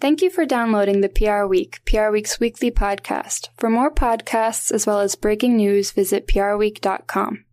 [0.00, 3.48] Thank you for downloading the PR Week, PR Week's weekly podcast.
[3.56, 7.44] For more podcasts as well as breaking news, visit prweek.com.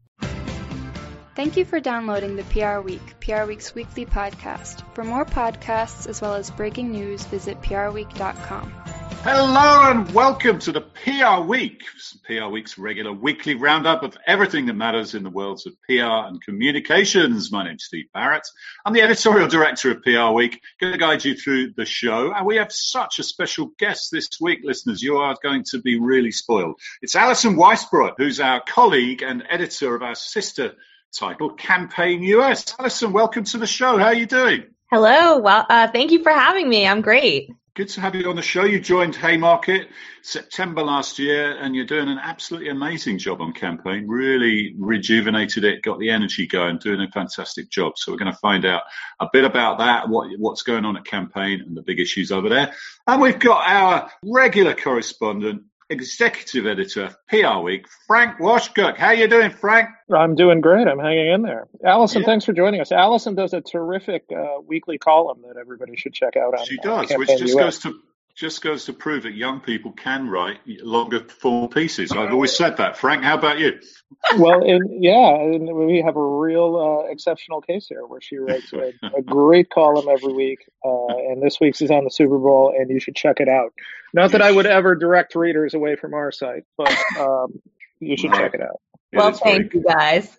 [1.36, 4.84] Thank you for downloading the PR Week, PR Week's weekly podcast.
[4.94, 8.85] For more podcasts as well as breaking news, visit prweek.com.
[9.28, 11.82] Hello and welcome to the PR Week,
[12.26, 16.40] PR Week's regular weekly roundup of everything that matters in the worlds of PR and
[16.44, 17.52] communications.
[17.52, 18.48] My name's Steve Barrett.
[18.86, 22.34] I'm the editorial director of PR Week, going to guide you through the show.
[22.36, 25.02] And we have such a special guest this week, listeners.
[25.02, 26.80] You are going to be really spoiled.
[27.02, 30.76] It's Alison Weissbrot, who's our colleague and editor of our sister
[31.18, 32.76] title, Campaign US.
[32.78, 33.98] Alison, welcome to the show.
[33.98, 34.66] How are you doing?
[34.92, 35.40] Hello.
[35.40, 36.86] Well, uh, thank you for having me.
[36.86, 37.50] I'm great.
[37.76, 38.64] Good to have you on the show.
[38.64, 39.90] You joined Haymarket
[40.22, 44.08] September last year, and you're doing an absolutely amazing job on campaign.
[44.08, 47.98] Really rejuvenated it, got the energy going, doing a fantastic job.
[47.98, 48.84] So we're going to find out
[49.20, 52.48] a bit about that, what what's going on at campaign, and the big issues over
[52.48, 52.74] there.
[53.08, 58.98] And we've got our regular correspondent, executive editor, of PR Week, Frank Washkuch.
[58.98, 59.90] How you doing, Frank?
[60.14, 60.88] I'm doing great.
[60.88, 61.68] I'm hanging in there.
[61.84, 62.28] Allison, yeah.
[62.28, 62.92] thanks for joining us.
[62.92, 66.58] Allison does a terrific uh, weekly column that everybody should check out.
[66.58, 67.80] On, she does, which just US.
[67.80, 68.00] goes to
[68.36, 72.12] just goes to prove that young people can write longer form pieces.
[72.12, 72.98] I've always said that.
[72.98, 73.80] Frank, how about you?
[74.38, 78.74] well, and, yeah, and we have a real uh, exceptional case here where she writes
[78.74, 82.74] a, a great column every week, uh, and this week's is on the Super Bowl,
[82.78, 83.74] and you should check it out.
[84.14, 87.62] Not that I would ever direct readers away from our site, but um,
[88.00, 88.82] you should check it out.
[89.12, 90.38] It well, thank you guys.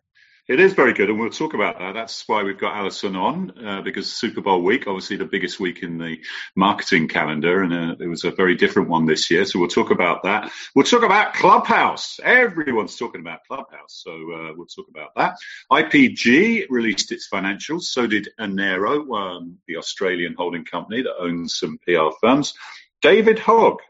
[0.49, 1.95] It is very good, and we'll talk about that.
[1.95, 5.83] That's why we've got Alison on, uh, because Super Bowl week, obviously the biggest week
[5.83, 6.21] in the
[6.55, 9.45] marketing calendar, and uh, it was a very different one this year.
[9.45, 10.53] So we'll talk about that.
[10.73, 12.21] We'll talk about Clubhouse.
[12.23, 15.37] Everyone's talking about Clubhouse, so uh, we'll talk about that.
[15.73, 17.83] IPG released its financials.
[17.83, 22.55] So did Enero, um, the Australian holding company that owns some PR firms.
[23.03, 23.81] David Hogg,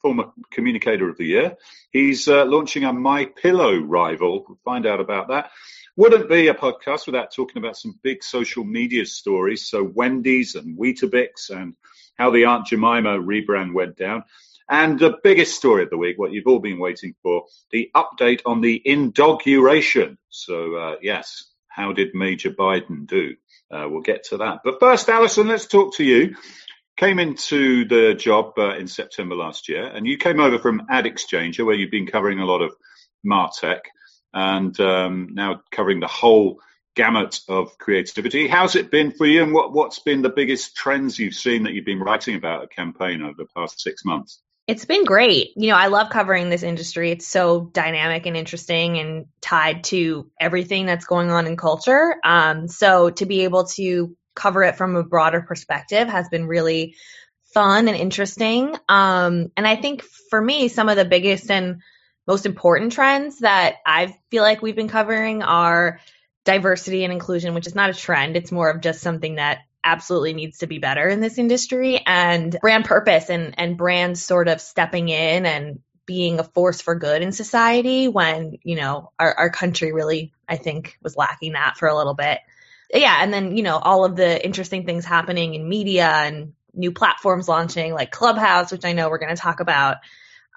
[0.00, 1.56] former communicator of the year,
[1.90, 4.44] he's uh, launching a My Pillow rival.
[4.46, 5.50] We'll find out about that.
[5.96, 9.68] Wouldn't be a podcast without talking about some big social media stories.
[9.68, 11.74] So Wendy's and Weetabix and
[12.16, 14.24] how the Aunt Jemima rebrand went down.
[14.68, 18.40] And the biggest story of the week, what you've all been waiting for, the update
[18.46, 20.16] on the inauguration.
[20.30, 23.36] So, uh, yes, how did Major Biden do?
[23.70, 24.60] Uh, we'll get to that.
[24.64, 26.36] But first, Alison, let's talk to you.
[26.96, 31.06] Came into the job uh, in September last year, and you came over from Ad
[31.06, 32.74] Exchanger, where you've been covering a lot of
[33.26, 33.80] Martech
[34.32, 36.60] and um, now covering the whole
[36.94, 38.46] gamut of creativity.
[38.48, 41.72] How's it been for you, and what, what's been the biggest trends you've seen that
[41.72, 44.40] you've been writing about a campaign over the past six months?
[44.68, 45.50] It's been great.
[45.56, 47.10] You know, I love covering this industry.
[47.10, 52.14] It's so dynamic and interesting and tied to everything that's going on in culture.
[52.24, 56.94] Um, so to be able to cover it from a broader perspective has been really
[57.52, 58.74] fun and interesting.
[58.88, 61.82] Um, and I think for me, some of the biggest and
[62.26, 66.00] most important trends that I feel like we've been covering are
[66.44, 68.36] diversity and inclusion, which is not a trend.
[68.36, 72.56] It's more of just something that absolutely needs to be better in this industry and
[72.60, 77.22] brand purpose and, and brands sort of stepping in and being a force for good
[77.22, 81.88] in society when, you know, our, our country really, I think, was lacking that for
[81.88, 82.38] a little bit.
[82.92, 83.16] Yeah.
[83.20, 87.48] And then, you know, all of the interesting things happening in media and new platforms
[87.48, 89.98] launching like Clubhouse, which I know we're going to talk about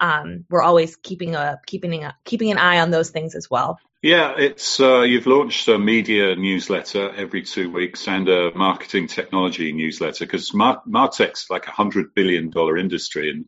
[0.00, 3.78] um, we're always keeping a keeping a keeping an eye on those things as well.
[4.02, 9.72] Yeah, it's uh, you've launched a media newsletter every two weeks and a marketing technology
[9.72, 13.46] newsletter because Mar- Martech's like a hundred billion dollar industry and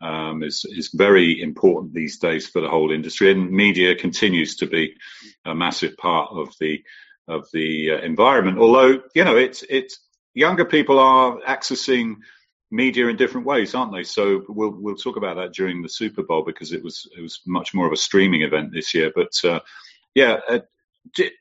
[0.00, 3.30] um, is is very important these days for the whole industry.
[3.30, 4.94] And media continues to be
[5.44, 6.82] a massive part of the
[7.28, 8.58] of the uh, environment.
[8.58, 10.00] Although you know, it's it's
[10.34, 12.16] younger people are accessing
[12.70, 14.04] media in different ways, aren't they?
[14.04, 17.40] So we'll we'll talk about that during the Super Bowl because it was it was
[17.46, 19.12] much more of a streaming event this year.
[19.14, 19.60] But uh,
[20.14, 20.60] yeah, uh,
[21.16, 21.32] the,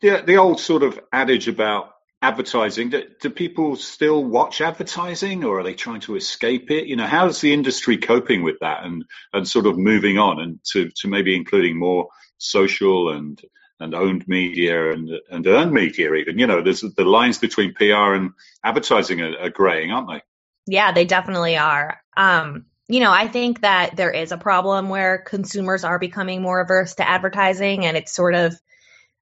[0.00, 1.90] the old sort of adage about
[2.20, 6.96] advertising do, do, people still watch advertising or are they trying to escape it you
[6.96, 10.90] know how's the industry coping with that and and sort of moving on and to
[10.96, 12.08] to maybe including more
[12.38, 13.40] social and
[13.78, 17.84] and owned media and and earned media even you know there's the lines between pr
[17.84, 18.32] and
[18.64, 20.20] advertising are, are graying aren't they
[20.68, 22.00] yeah, they definitely are.
[22.16, 26.60] Um, you know, I think that there is a problem where consumers are becoming more
[26.60, 28.58] averse to advertising and it's sort of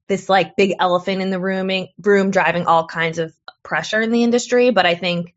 [0.08, 1.70] this like big elephant in the room
[2.00, 3.34] room driving all kinds of
[3.64, 5.34] pressure in the industry, but I think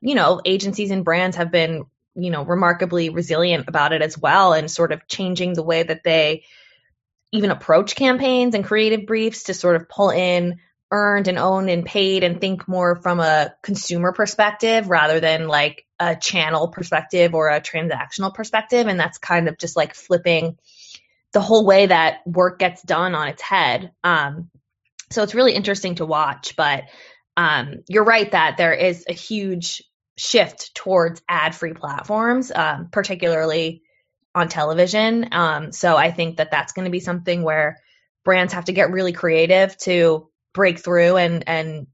[0.00, 1.84] you know, agencies and brands have been,
[2.14, 6.04] you know, remarkably resilient about it as well and sort of changing the way that
[6.04, 6.44] they
[7.32, 10.58] even approach campaigns and creative briefs to sort of pull in
[10.90, 15.84] earned and owned and paid and think more from a consumer perspective rather than like
[16.00, 18.86] a channel perspective or a transactional perspective.
[18.86, 20.56] And that's kind of just like flipping
[21.32, 23.92] the whole way that work gets done on its head.
[24.02, 24.50] Um,
[25.10, 26.56] so it's really interesting to watch.
[26.56, 26.84] But
[27.36, 29.82] um, you're right that there is a huge
[30.16, 33.82] shift towards ad free platforms, um, particularly
[34.34, 35.28] on television.
[35.32, 37.78] Um, so I think that that's going to be something where
[38.24, 41.86] brands have to get really creative to break through and and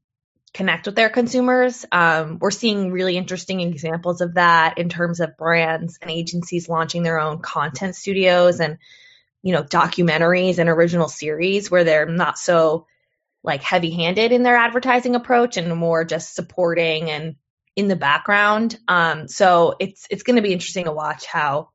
[0.53, 1.85] connect with their consumers.
[1.91, 7.03] Um, we're seeing really interesting examples of that in terms of brands and agencies launching
[7.03, 8.77] their own content studios and
[9.43, 12.87] you know documentaries and original series where they're not so
[13.43, 17.35] like heavy handed in their advertising approach and more just supporting and
[17.75, 18.79] in the background.
[18.87, 21.69] Um, so it's it's going to be interesting to watch how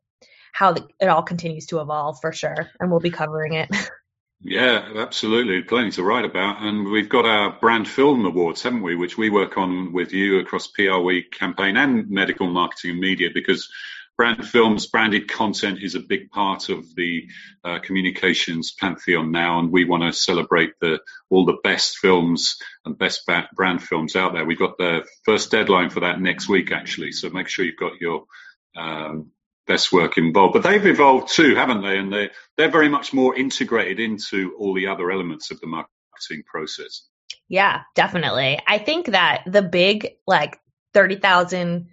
[0.53, 3.69] how the, it all continues to evolve for sure, and we'll be covering it.
[4.42, 5.62] Yeah, absolutely.
[5.62, 6.62] Plenty to write about.
[6.62, 8.94] And we've got our brand film awards, haven't we?
[8.94, 13.28] Which we work on with you across PR Week campaign and medical marketing and media
[13.34, 13.70] because
[14.16, 17.28] brand films, branded content is a big part of the
[17.64, 19.58] uh, communications pantheon now.
[19.58, 24.32] And we want to celebrate the, all the best films and best brand films out
[24.32, 24.46] there.
[24.46, 27.12] We've got the first deadline for that next week, actually.
[27.12, 28.25] So make sure you've got your,
[28.75, 29.32] um,
[29.66, 30.54] best work involved.
[30.54, 31.98] But they've evolved too, haven't they?
[31.98, 36.44] And they they're very much more integrated into all the other elements of the marketing
[36.46, 37.02] process.
[37.48, 38.60] Yeah, definitely.
[38.66, 40.58] I think that the big like
[40.94, 41.88] thirty thousand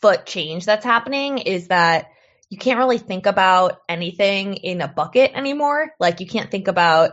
[0.00, 2.06] foot change that's happening is that
[2.50, 5.90] you can't really think about anything in a bucket anymore.
[6.00, 7.12] Like you can't think about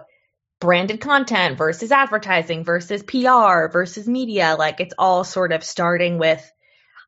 [0.62, 4.56] branded content versus advertising versus PR versus media.
[4.58, 6.50] Like it's all sort of starting with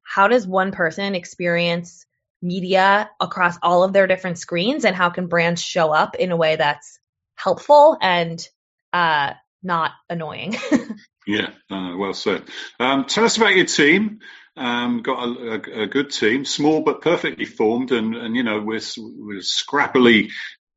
[0.04, 2.06] how does one person experience
[2.48, 6.38] media across all of their different screens and how can brands show up in a
[6.38, 7.00] way that's
[7.36, 8.48] helpful and
[8.94, 10.56] uh, not annoying.
[11.28, 12.44] yeah, uh, well said.
[12.80, 14.20] Um, tell us about your team.
[14.56, 18.60] Um, got a, a, a, good team, small but perfectly formed, and, and you know
[18.60, 20.30] we're, we're scrappily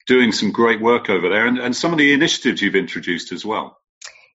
[0.07, 3.43] doing some great work over there, and, and some of the initiatives you've introduced as
[3.43, 3.80] well.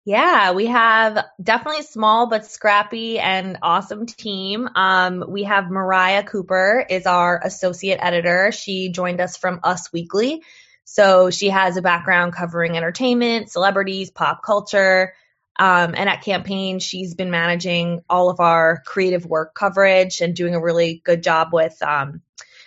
[0.06, 4.68] Yeah, we have definitely small but scrappy and awesome team.
[4.76, 8.52] Um, we have Mariah Cooper is our associate editor.
[8.52, 10.42] She joined us from Us Weekly.
[10.84, 15.14] So she has a background covering entertainment, celebrities, pop culture.
[15.58, 20.54] Um, and at Campaign, she's been managing all of our creative work coverage and doing
[20.54, 22.22] a really good job with um,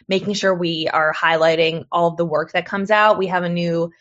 [0.09, 3.19] making sure we are highlighting all of the work that comes out.
[3.19, 3.93] We have a new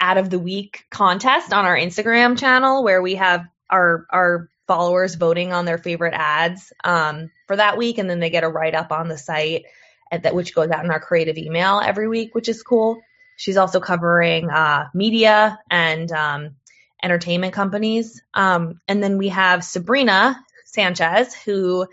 [0.00, 5.14] ad of the week contest on our Instagram channel where we have our our followers
[5.14, 8.74] voting on their favorite ads um, for that week, and then they get a write
[8.74, 9.64] up on the site
[10.10, 13.00] at that which goes out in our creative email every week, which is cool.
[13.36, 16.56] She's also covering uh, media and um,
[17.02, 21.86] entertainment companies, um, and then we have Sabrina Sanchez who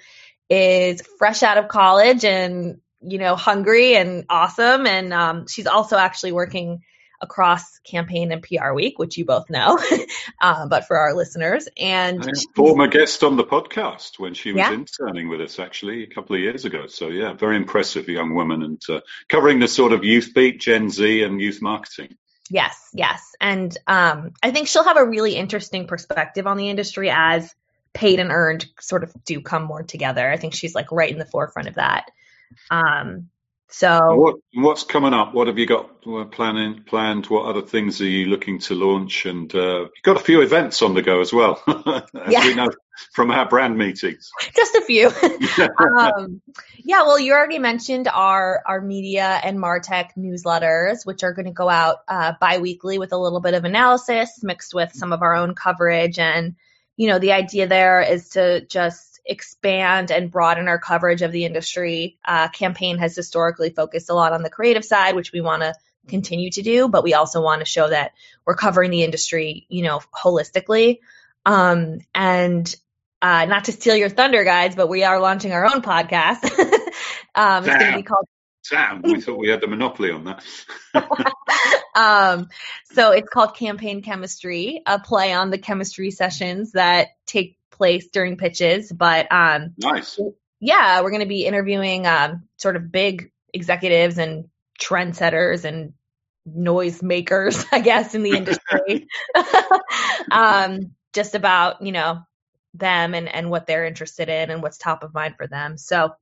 [0.50, 5.98] is fresh out of college and you know hungry and awesome, and um, she's also
[5.98, 6.82] actually working
[7.22, 9.80] across campaign and PR week, which you both know,
[10.42, 11.68] uh, but for our listeners.
[11.78, 14.74] And former guest on the podcast when she was yeah.
[14.74, 16.88] interning with us actually a couple of years ago.
[16.88, 20.90] So yeah, very impressive young woman and uh, covering the sort of youth beat, Gen
[20.90, 22.18] Z, and youth marketing.
[22.50, 27.10] Yes, yes, and um, I think she'll have a really interesting perspective on the industry
[27.10, 27.56] as
[27.94, 30.30] paid and earned sort of do come more together.
[30.30, 32.12] I think she's like right in the forefront of that.
[32.70, 33.30] Um,
[33.72, 35.34] so what, what's coming up?
[35.34, 36.02] What have you got
[36.32, 37.28] planning planned?
[37.28, 39.26] What other things are you looking to launch?
[39.26, 42.46] And uh, you've got a few events on the go as well, as yeah.
[42.46, 42.70] we know
[43.14, 44.30] from our brand meetings.
[44.56, 45.08] Just a few.
[46.00, 46.42] um,
[46.84, 51.52] yeah, well, you already mentioned our our media and Martech newsletters, which are going to
[51.52, 55.36] go out uh, biweekly with a little bit of analysis mixed with some of our
[55.36, 56.20] own coverage.
[56.20, 56.56] And
[56.98, 61.46] you know, the idea there is to just expand and broaden our coverage of the
[61.46, 62.20] industry.
[62.24, 65.74] Uh, campaign has historically focused a lot on the creative side, which we want to
[66.08, 68.12] continue to do, but we also want to show that
[68.46, 71.00] we're covering the industry, you know, holistically.
[71.46, 72.76] Um, and
[73.22, 76.44] uh, not to steal your thunder, guys, but we are launching our own podcast.
[77.36, 78.26] um, it's going to be called.
[78.64, 80.44] Sam, we thought we had the monopoly on that.
[81.96, 82.48] um,
[82.92, 88.38] so it's called Campaign Chemistry, a play on the chemistry sessions that take place during
[88.38, 88.92] pitches.
[88.92, 90.20] But um, nice.
[90.60, 95.94] Yeah, we're going to be interviewing um, sort of big executives and trendsetters and
[96.46, 99.08] noise makers, I guess, in the industry.
[100.32, 102.20] um, just about you know
[102.76, 105.80] them and and what they're interested in and what's top of mind for them.
[105.80, 106.14] So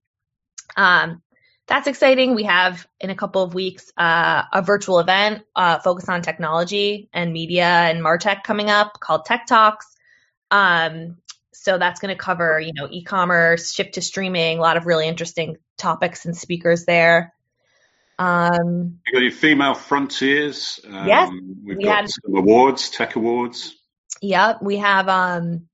[0.78, 1.22] um,
[1.68, 2.36] that's exciting.
[2.36, 7.10] We have in a couple of weeks uh, a virtual event uh, focused on technology
[7.12, 9.86] and media and Martech coming up called Tech Talks.
[10.51, 11.18] Um,
[11.62, 15.08] so that's going to cover, you know, e-commerce, shift to streaming, a lot of really
[15.08, 17.34] interesting topics and speakers there.
[18.18, 20.80] Um, got your female frontiers.
[20.88, 21.30] Um, yes,
[21.63, 23.75] we've we got had, some awards, tech awards.
[24.22, 25.68] Yep, we have um,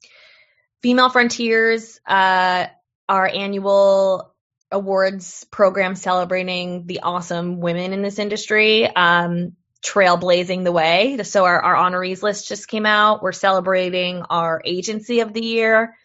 [0.82, 2.66] female frontiers, uh,
[3.08, 4.34] our annual
[4.72, 8.88] awards program celebrating the awesome women in this industry.
[8.88, 9.54] Um,
[9.86, 11.18] trailblazing the way.
[11.24, 13.22] So our, our honorees list just came out.
[13.22, 15.96] We're celebrating our agency of the year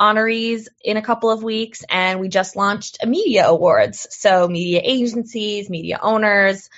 [0.00, 4.06] honorees in a couple of weeks, and we just launched a media awards.
[4.10, 6.70] So media agencies, media owners,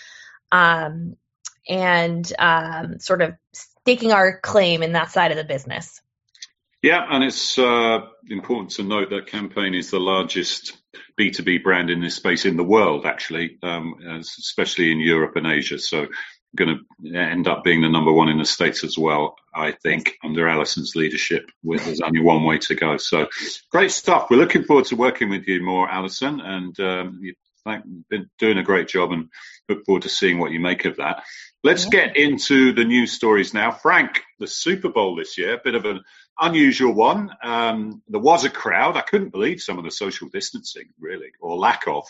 [0.51, 1.17] um,
[1.69, 6.01] and um, sort of staking our claim in that side of the business.
[6.83, 10.77] Yeah, and it's uh, important to note that Campaign is the largest
[11.19, 15.79] B2B brand in this space in the world, actually, um, especially in Europe and Asia.
[15.79, 16.09] So
[16.57, 19.37] going to end up being the number one in the states as well.
[19.55, 22.97] I think under Allison's leadership, with there's only one way to go.
[22.97, 23.29] So
[23.71, 24.29] great stuff.
[24.31, 27.37] We're looking forward to working with you more, Allison, and um, you've
[28.09, 29.29] been doing a great job, and
[29.69, 31.23] look forward to seeing what you make of that.
[31.65, 33.71] Let's get into the news stories now.
[33.71, 36.01] Frank, the Super Bowl this year, a bit of an
[36.41, 37.31] unusual one.
[37.43, 38.97] Um, there was a crowd.
[38.97, 42.05] I couldn't believe some of the social distancing, really, or lack of.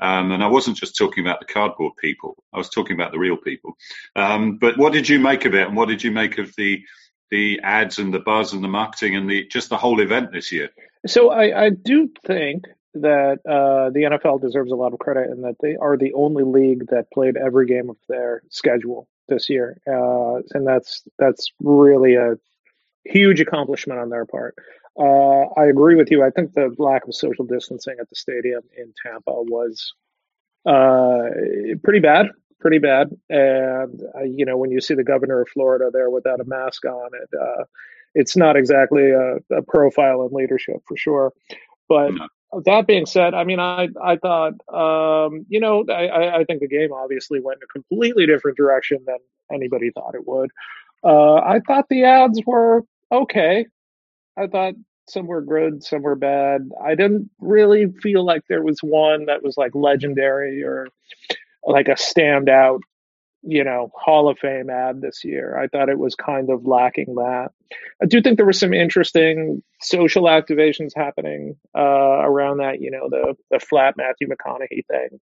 [0.00, 3.18] Um, and I wasn't just talking about the cardboard people; I was talking about the
[3.18, 3.76] real people.
[4.16, 6.82] Um, but what did you make of it, and what did you make of the
[7.30, 10.52] the ads and the buzz and the marketing and the just the whole event this
[10.52, 10.70] year?
[11.06, 15.44] So I, I do think that uh, the NFL deserves a lot of credit and
[15.44, 19.80] that they are the only league that played every game of their schedule this year,
[19.88, 22.34] uh, and that's that's really a
[23.04, 24.54] huge accomplishment on their part.
[24.98, 26.22] Uh, I agree with you.
[26.22, 29.94] I think the lack of social distancing at the stadium in Tampa was
[30.66, 31.30] uh,
[31.82, 32.26] pretty bad,
[32.60, 33.10] pretty bad.
[33.30, 36.84] And uh, you know, when you see the governor of Florida there without a mask
[36.84, 37.64] on, it uh,
[38.14, 41.32] it's not exactly a, a, profile in leadership for sure.
[41.88, 42.12] But
[42.64, 46.68] that being said, I mean, I I thought, um, you know, I, I think the
[46.68, 49.18] game obviously went in a completely different direction than
[49.50, 50.50] anybody thought it would.
[51.02, 53.66] Uh, I thought the ads were okay.
[54.38, 54.74] I thought
[55.08, 56.70] some were good, some were bad.
[56.82, 60.88] I didn't really feel like there was one that was like legendary or
[61.64, 62.80] like a standout,
[63.42, 65.58] you know, Hall of Fame ad this year.
[65.58, 67.48] I thought it was kind of lacking that.
[68.02, 71.80] I do think there were some interesting social activations happening uh,
[72.24, 75.20] around that, you know, the the flat Matthew McConaughey thing.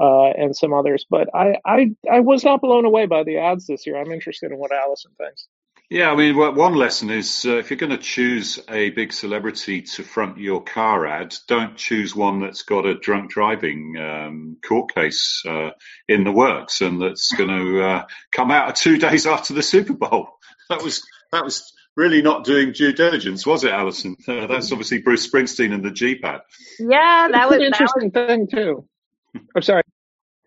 [0.00, 3.68] Uh, and some others, but I, I I was not blown away by the ads
[3.68, 3.96] this year.
[3.96, 5.46] I'm interested in what Allison thinks.
[5.90, 9.82] Yeah, I mean, one lesson is uh, if you're going to choose a big celebrity
[9.82, 14.94] to front your car ad, don't choose one that's got a drunk driving um, court
[14.94, 15.70] case uh,
[16.08, 19.92] in the works and that's going to uh, come out two days after the Super
[19.92, 20.38] Bowl.
[20.70, 24.16] That was that was really not doing due diligence, was it, Alison?
[24.26, 26.40] Uh, that's obviously Bruce Springsteen and the Jeep ad.
[26.78, 28.88] Yeah, that was an interesting was, thing too.
[29.54, 29.82] I'm sorry.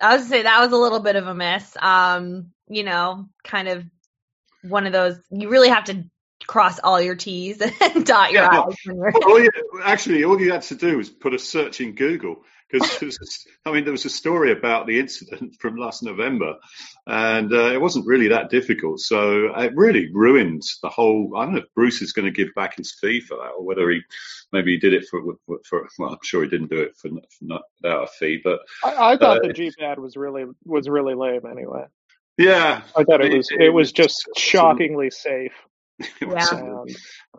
[0.02, 1.78] I was to say that was a little bit of a miss.
[1.80, 3.86] Um, you know, kind of
[4.70, 6.06] one of those you really have to
[6.46, 8.76] cross all your T's and dot your yeah, I's.
[9.26, 9.50] All you,
[9.84, 13.84] actually, all you had to do was put a search in Google because I mean
[13.84, 16.56] there was a story about the incident from last November,
[17.06, 19.00] and uh, it wasn't really that difficult.
[19.00, 21.34] So it really ruined the whole.
[21.38, 23.64] I don't know if Bruce is going to give back his fee for that, or
[23.64, 24.02] whether he
[24.52, 25.22] maybe he did it for
[25.68, 25.88] for.
[25.98, 29.14] Well, I'm sure he didn't do it for, for not without a fee, but I,
[29.14, 31.86] I thought uh, the Jeep ad was really was really lame anyway.
[32.38, 35.54] Yeah, I thought it was it, it was just shockingly safe.
[36.22, 36.84] Yeah.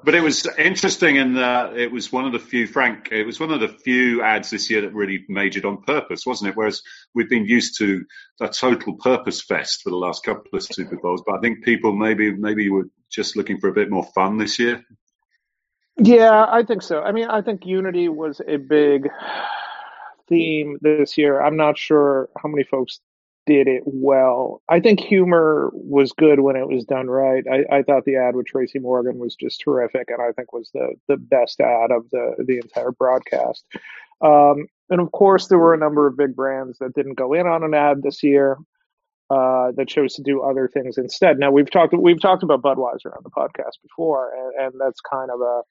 [0.04, 3.40] But it was interesting in that it was one of the few, Frank, it was
[3.40, 6.56] one of the few ads this year that really majored on purpose, wasn't it?
[6.56, 6.82] Whereas
[7.14, 8.04] we've been used to
[8.40, 11.92] a total purpose fest for the last couple of Super Bowls, but I think people
[11.92, 14.84] maybe maybe were just looking for a bit more fun this year.
[15.96, 17.00] Yeah, I think so.
[17.00, 19.08] I mean, I think unity was a big
[20.28, 21.40] theme this year.
[21.40, 23.00] I'm not sure how many folks
[23.48, 24.60] did it well.
[24.68, 27.42] I think humor was good when it was done right.
[27.50, 30.70] I, I, thought the ad with Tracy Morgan was just terrific, and I think was
[30.74, 33.64] the the best ad of the the entire broadcast.
[34.20, 37.46] Um, and of course, there were a number of big brands that didn't go in
[37.46, 38.58] on an ad this year.
[39.30, 41.38] Uh, that chose to do other things instead.
[41.38, 45.30] Now we've talked we've talked about Budweiser on the podcast before, and, and that's kind
[45.30, 45.62] of a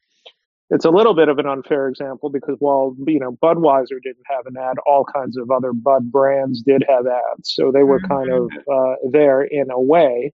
[0.69, 4.45] it's a little bit of an unfair example because while you know Budweiser didn't have
[4.45, 8.31] an ad, all kinds of other Bud brands did have ads, so they were kind
[8.31, 9.05] of mm-hmm.
[9.05, 10.33] uh, there in a way.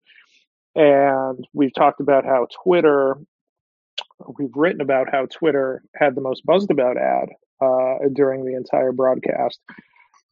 [0.75, 3.17] And we've talked about how Twitter,
[4.39, 7.29] we've written about how Twitter had the most buzzed about ad
[7.61, 9.59] uh, during the entire broadcast.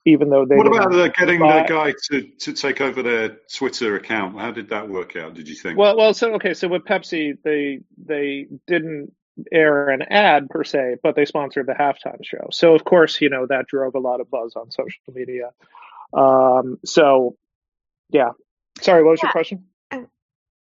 [0.05, 0.55] even though they.
[0.55, 1.62] What about the, getting buy...
[1.62, 4.39] the guy to, to take over their Twitter account?
[4.39, 5.36] How did that work out?
[5.36, 5.77] Did you think?
[5.77, 9.13] Well, well, so okay, so with Pepsi, they they didn't
[9.51, 12.50] air an ad per se, but they sponsored the halftime show.
[12.51, 15.51] So of course, you know that drove a lot of buzz on social media.
[16.13, 17.35] Um, so
[18.09, 18.31] yeah,
[18.81, 19.27] sorry, what was yeah.
[19.27, 19.65] your question?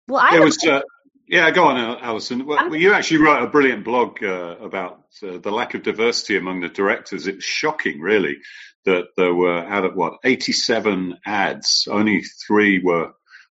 [0.07, 0.63] Well, I it was.
[0.63, 0.81] Uh,
[1.27, 2.47] yeah, go on, Alison.
[2.47, 6.61] Well, you actually wrote a brilliant blog uh, about uh, the lack of diversity among
[6.61, 7.27] the directors.
[7.27, 8.37] It's shocking, really,
[8.85, 13.11] that there were out of what 87 ads, only three were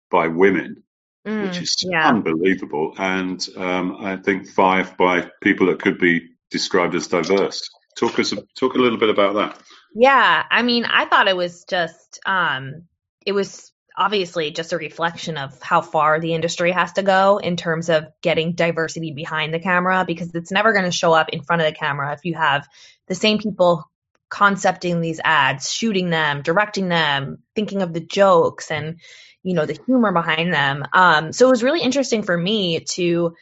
[0.09, 0.83] by women,
[1.27, 2.07] mm, which is yeah.
[2.07, 7.69] unbelievable, and um, I think five by people that could be described as diverse.
[7.97, 9.59] Talk us talk a little bit about that.
[9.93, 12.83] Yeah, I mean, I thought it was just um,
[13.25, 17.57] it was obviously just a reflection of how far the industry has to go in
[17.57, 21.41] terms of getting diversity behind the camera because it's never going to show up in
[21.41, 22.67] front of the camera if you have
[23.07, 23.89] the same people
[24.29, 28.99] concepting these ads, shooting them, directing them, thinking of the jokes and
[29.47, 30.85] you know the humor behind them.
[30.91, 33.33] Um, so it was really interesting for me to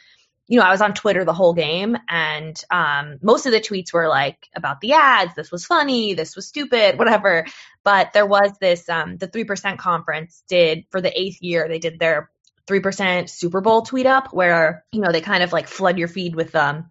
[0.48, 3.92] you know, I was on Twitter the whole game, and um, most of the tweets
[3.92, 5.34] were like about the ads.
[5.34, 6.14] This was funny.
[6.14, 7.00] This was stupid.
[7.00, 7.48] Whatever.
[7.84, 8.88] But there was this.
[8.88, 11.68] Um, the three percent conference did for the eighth year.
[11.68, 12.30] They did their
[12.68, 16.08] three percent Super Bowl tweet up, where you know they kind of like flood your
[16.08, 16.90] feed with um,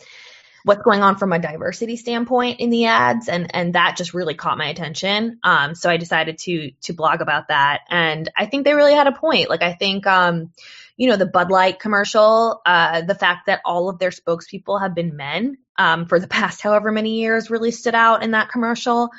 [0.65, 4.35] what's going on from a diversity standpoint in the ads, and and that just really
[4.35, 5.39] caught my attention.
[5.45, 9.07] Um, so I decided to to blog about that, and I think they really had
[9.07, 9.51] a point.
[9.51, 10.51] Like I think um
[10.97, 14.95] you know, the Bud Light commercial, uh, the fact that all of their spokespeople have
[14.95, 19.11] been men um, for the past however many years really stood out in that commercial.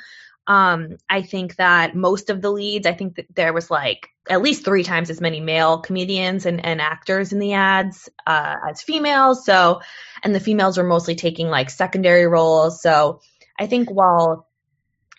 [0.46, 4.42] Um, I think that most of the leads, I think that there was like at
[4.42, 8.82] least three times as many male comedians and, and actors in the ads uh, as
[8.82, 9.44] females.
[9.44, 9.80] So,
[10.22, 12.80] and the females were mostly taking like secondary roles.
[12.80, 13.20] So
[13.58, 14.46] I think while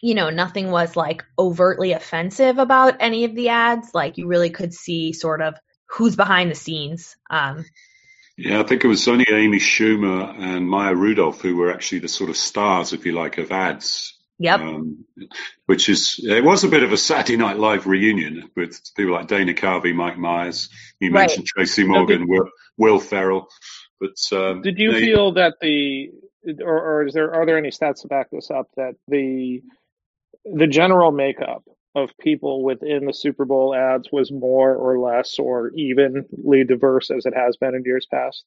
[0.02, 3.94] you know, nothing was like overtly offensive about any of the ads.
[3.94, 5.56] Like you really could see sort of
[5.88, 7.16] who's behind the scenes.
[7.30, 7.66] Um,
[8.38, 12.08] yeah, I think it was only Amy Schumer and Maya Rudolph who were actually the
[12.08, 14.17] sort of stars, if you like, of ads.
[14.40, 14.60] Yep.
[14.60, 15.06] Um,
[15.66, 19.28] which is, it was a bit of a Saturday Night Live reunion with people like
[19.28, 20.70] Dana Carvey, Mike Myers.
[21.00, 21.66] You mentioned right.
[21.66, 23.50] Tracy Morgan, Will, Will Ferrell.
[24.00, 26.12] But um, did you they, feel that the,
[26.64, 29.64] or, or is there are there any stats to back this up that the
[30.46, 31.64] the general makeup
[31.96, 37.26] of people within the Super Bowl ads was more or less or evenly diverse as
[37.26, 38.44] it has been in years past?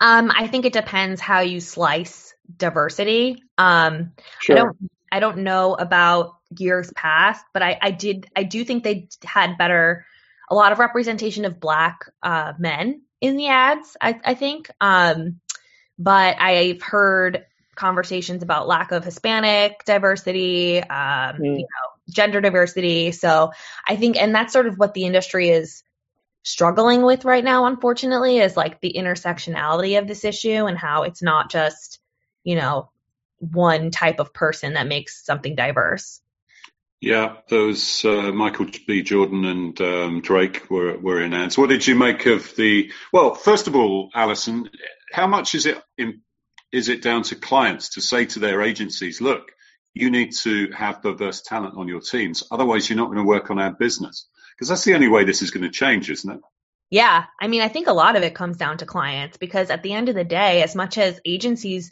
[0.00, 3.42] Um, I think it depends how you slice diversity.
[3.56, 4.56] Um, sure.
[4.56, 4.76] I don't,
[5.12, 9.58] I don't know about years past, but I, I did, I do think they had
[9.58, 10.06] better,
[10.50, 13.96] a lot of representation of black uh, men in the ads.
[14.00, 15.40] I, I think, um,
[15.98, 21.44] but I've heard conversations about lack of Hispanic diversity, um, mm.
[21.44, 23.12] you know, gender diversity.
[23.12, 23.52] So
[23.86, 25.82] I think, and that's sort of what the industry is
[26.42, 31.22] struggling with right now, unfortunately, is like the intersectionality of this issue and how it's
[31.22, 32.00] not just,
[32.48, 32.88] you know,
[33.40, 36.22] one type of person that makes something diverse.
[36.98, 39.02] Yeah, those uh, Michael B.
[39.02, 41.58] Jordan and um, Drake were were in ads.
[41.58, 42.90] What did you make of the?
[43.12, 44.70] Well, first of all, Alison,
[45.12, 46.22] how much is it in,
[46.72, 49.52] is it down to clients to say to their agencies, look,
[49.92, 52.44] you need to have diverse talent on your teams.
[52.50, 55.42] Otherwise, you're not going to work on our business because that's the only way this
[55.42, 56.40] is going to change, isn't it?
[56.90, 57.24] Yeah.
[57.38, 59.92] I mean, I think a lot of it comes down to clients because at the
[59.92, 61.90] end of the day, as much as agencies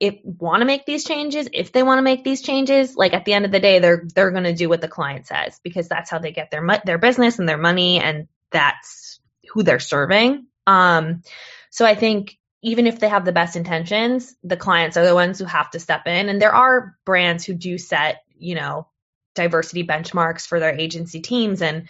[0.00, 3.24] if want to make these changes, if they want to make these changes, like at
[3.24, 5.88] the end of the day, they're they're going to do what the client says because
[5.88, 10.46] that's how they get their their business and their money, and that's who they're serving.
[10.66, 11.22] Um,
[11.70, 15.38] so I think even if they have the best intentions, the clients are the ones
[15.38, 16.28] who have to step in.
[16.28, 18.88] And there are brands who do set, you know,
[19.34, 21.62] diversity benchmarks for their agency teams.
[21.62, 21.88] And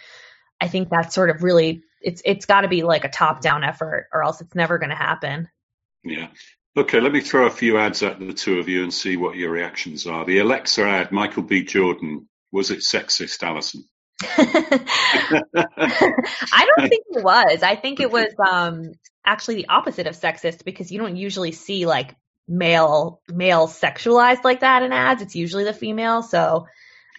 [0.61, 3.63] I think that's sort of really it's it's got to be like a top down
[3.63, 5.49] effort, or else it's never going to happen.
[6.03, 6.27] Yeah.
[6.77, 9.35] Okay, let me throw a few ads at the two of you and see what
[9.35, 10.23] your reactions are.
[10.25, 11.63] The Alexa ad, Michael B.
[11.63, 13.83] Jordan, was it sexist, Alison?
[14.23, 14.75] I
[16.65, 17.63] don't think it was.
[17.63, 18.91] I think it was um,
[19.25, 22.15] actually the opposite of sexist because you don't usually see like
[22.47, 25.21] male male sexualized like that in ads.
[25.21, 26.21] It's usually the female.
[26.21, 26.67] So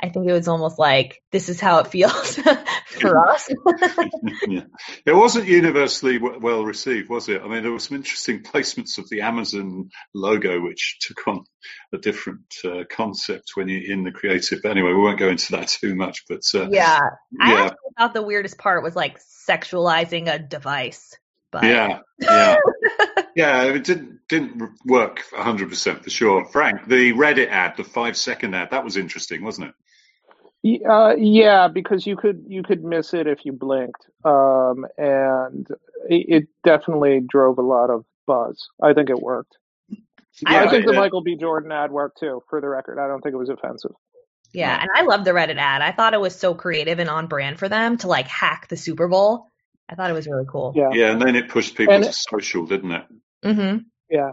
[0.02, 2.36] I think it was almost like this is how it feels
[2.86, 3.48] for us.
[4.48, 4.62] yeah.
[5.04, 7.42] It wasn't universally w- well received, was it?
[7.42, 11.44] I mean, there were some interesting placements of the Amazon logo, which took on
[11.92, 14.60] a different uh, concept when you're in the creative.
[14.62, 16.24] But anyway, we won't go into that too much.
[16.28, 17.00] But uh, yeah,
[17.40, 21.16] I thought the weirdest part was like sexualizing a device.
[21.50, 22.56] But yeah, yeah,
[23.36, 23.64] yeah.
[23.64, 26.44] It didn't didn't work 100 percent for sure.
[26.44, 29.74] Frank, the Reddit ad, the five second ad, that was interesting, wasn't it?
[30.62, 35.66] Uh, yeah, because you could you could miss it if you blinked, um, and
[36.06, 38.68] it, it, definitely drove a lot of buzz.
[38.82, 39.56] I think it worked.
[39.88, 41.36] Yeah, I think the Michael B.
[41.36, 42.42] Jordan ad worked too.
[42.50, 43.92] For the record, I don't think it was offensive.
[44.52, 45.80] Yeah, and I love the Reddit ad.
[45.80, 48.76] I thought it was so creative and on brand for them to like hack the
[48.76, 49.46] Super Bowl.
[49.90, 50.72] I thought it was really cool.
[50.76, 53.04] Yeah, yeah, and then it pushed people and to social, didn't it?
[53.44, 53.78] Mm-hmm.
[54.08, 54.30] Yeah.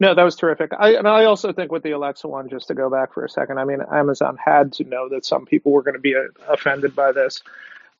[0.00, 0.72] No, that was terrific.
[0.78, 3.28] I and I also think with the Alexa one, just to go back for a
[3.28, 6.52] second, I mean, Amazon had to know that some people were going to be uh,
[6.52, 7.42] offended by this,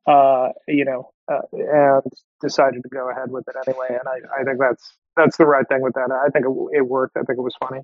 [0.07, 3.89] uh, you know, uh, and decided to go ahead with it anyway.
[3.91, 6.11] And I, I think that's that's the right thing with that.
[6.11, 7.17] I think it, it worked.
[7.17, 7.83] I think it was funny.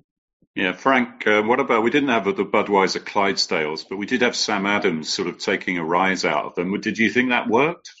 [0.55, 4.35] Yeah, Frank, uh, what about, we didn't have the Budweiser Clydesdales, but we did have
[4.35, 6.79] Sam Adams sort of taking a rise out of them.
[6.79, 7.91] Did you think that worked?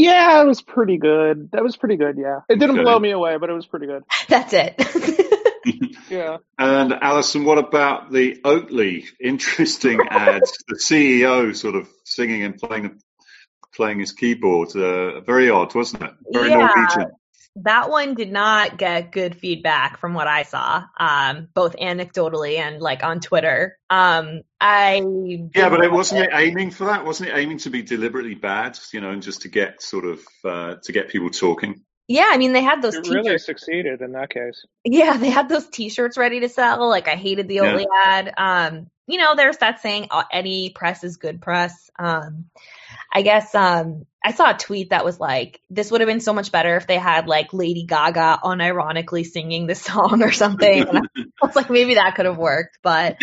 [0.00, 1.50] Yeah, it was pretty good.
[1.52, 2.40] That was pretty good, yeah.
[2.48, 2.84] It didn't okay.
[2.84, 4.02] blow me away, but it was pretty good.
[4.28, 5.96] That's it.
[6.08, 6.38] yeah.
[6.58, 10.56] And Alison, what about the Oatly interesting ads?
[10.68, 12.98] the CEO sort of singing and playing
[13.74, 14.74] playing his keyboard.
[14.74, 16.12] Uh, very odd, wasn't it?
[16.32, 16.56] Very yeah.
[16.56, 17.12] Norwegian
[17.56, 22.80] that one did not get good feedback from what I saw, um, both anecdotally and
[22.80, 23.76] like on Twitter.
[23.88, 25.02] Um, I
[25.54, 27.04] yeah, but it wasn't it aiming for that?
[27.04, 28.78] Wasn't it aiming to be deliberately bad?
[28.92, 31.82] You know, and just to get sort of uh, to get people talking.
[32.10, 32.96] Yeah, I mean they had those.
[32.96, 33.24] It t-shirts.
[33.24, 34.66] really succeeded in that case.
[34.84, 36.88] Yeah, they had those T-shirts ready to sell.
[36.88, 38.02] Like I hated the Oatly yeah.
[38.04, 38.34] ad.
[38.36, 42.46] Um, you know, there's that saying, uh, "Any press is good press." Um,
[43.14, 46.32] I guess um, I saw a tweet that was like, this would have been so
[46.32, 50.84] much better if they had like Lady Gaga unironically singing this song or something.
[51.16, 53.18] I was like, maybe that could have worked, but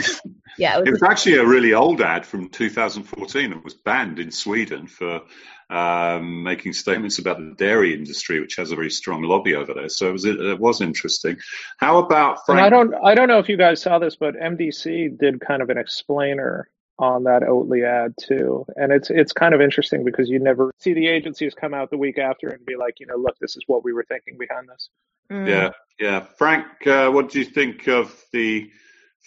[0.58, 0.78] yeah.
[0.78, 3.52] It was, it was actually a really old ad from 2014.
[3.52, 5.24] It was banned in Sweden for
[5.70, 9.90] um, making statements about the dairy industry, which has a very strong lobby over there.
[9.90, 11.38] So it was, it was interesting.
[11.78, 12.60] How about Frank?
[12.60, 15.62] And I don't, I don't know if you guys saw this, but MDC did kind
[15.62, 18.66] of an explainer on that Oatly ad too.
[18.76, 21.98] And it's it's kind of interesting because you never see the agencies come out the
[21.98, 24.68] week after and be like, you know, look, this is what we were thinking behind
[24.68, 24.90] this.
[25.32, 25.48] Mm.
[25.48, 26.26] Yeah, yeah.
[26.38, 28.72] Frank, uh, what do you think of the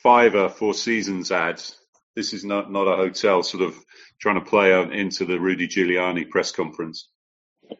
[0.05, 1.80] Fiverr Four Seasons ads?
[2.21, 3.75] This is not not a hotel, sort of
[4.21, 7.09] trying to play into the Rudy Giuliani press conference.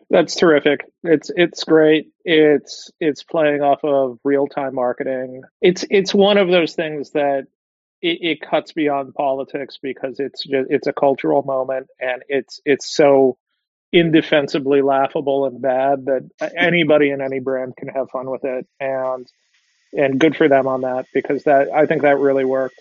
[0.09, 0.81] That's terrific.
[1.03, 2.09] It's it's great.
[2.25, 5.43] It's it's playing off of real time marketing.
[5.61, 7.49] It's it's one of those things that
[8.01, 12.97] it, it cuts beyond politics because it's just it's a cultural moment and it's it's
[12.97, 13.37] so
[13.93, 19.27] indefensibly laughable and bad that anybody in any brand can have fun with it and
[19.93, 22.81] and good for them on that because that I think that really worked.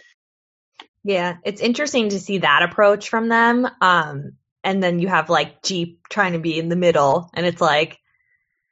[1.03, 3.67] Yeah, it's interesting to see that approach from them.
[3.81, 4.33] Um,
[4.63, 7.97] and then you have like Jeep trying to be in the middle, and it's like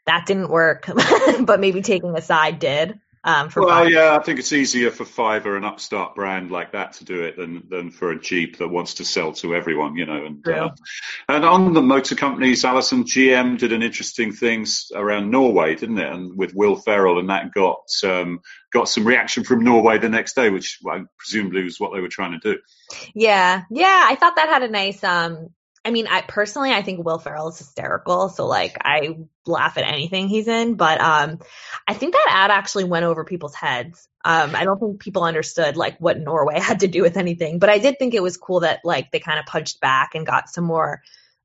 [0.05, 0.89] that didn't work,
[1.41, 2.99] but maybe taking a side did.
[3.27, 7.03] Um, well, yeah, I think it's easier for Fiverr, an upstart brand like that, to
[7.03, 10.25] do it than than for a Jeep that wants to sell to everyone, you know.
[10.25, 10.69] And uh,
[11.27, 16.09] and on the motor companies, Alison GM did an interesting things around Norway, didn't it?
[16.09, 18.39] And with Will Ferrell, and that got um,
[18.71, 22.07] got some reaction from Norway the next day, which well, presumably was what they were
[22.07, 22.61] trying to do.
[23.13, 25.49] Yeah, yeah, I thought that had a nice um,
[25.87, 28.27] I mean, I personally, I think Will Ferrell is hysterical.
[28.27, 30.75] So like, I laugh at anything he's in.
[30.75, 31.39] But um,
[31.87, 34.09] I think that ad actually went over people's heads.
[34.25, 37.59] Um, I don't think people understood like what Norway had to do with anything.
[37.59, 40.25] But I did think it was cool that like they kind of punched back and
[40.25, 41.01] got some more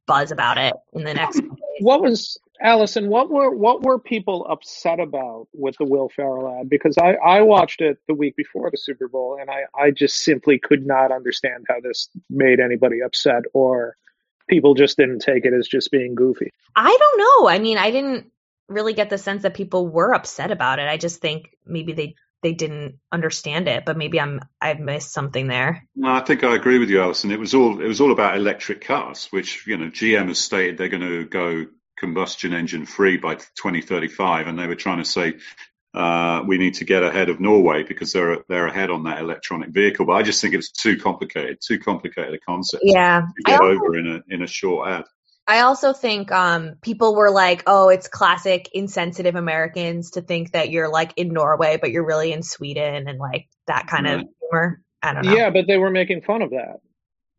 [0.08, 1.40] buzz about it in the next.
[1.78, 3.10] What was Allison?
[3.10, 6.68] What were what were people upset about with the Will Ferrell ad?
[6.68, 10.16] Because I I watched it the week before the Super Bowl, and I I just
[10.24, 13.96] simply could not understand how this made anybody upset or
[14.48, 16.50] people just didn't take it as just being goofy.
[16.74, 17.48] I don't know.
[17.48, 18.30] I mean, I didn't
[18.68, 20.88] really get the sense that people were upset about it.
[20.88, 25.46] I just think maybe they they didn't understand it, but maybe I'm I've missed something
[25.46, 25.86] there.
[25.94, 27.30] No, I think I agree with you, Alison.
[27.30, 30.76] It was all it was all about electric cars, which you know GM has stated
[30.76, 31.66] they're going to go
[31.98, 35.34] combustion engine free by 2035, and they were trying to say
[35.94, 39.70] uh, we need to get ahead of Norway because they're they're ahead on that electronic
[39.70, 40.06] vehicle.
[40.06, 42.82] But I just think it's too complicated, too complicated a concept.
[42.84, 45.04] Yeah, to get also, over in a in a short ad.
[45.46, 50.70] I also think um, people were like, "Oh, it's classic insensitive Americans to think that
[50.70, 54.20] you're like in Norway, but you're really in Sweden," and like that kind right.
[54.20, 54.82] of humor.
[55.02, 55.34] I don't know.
[55.34, 56.80] Yeah, but they were making fun of that.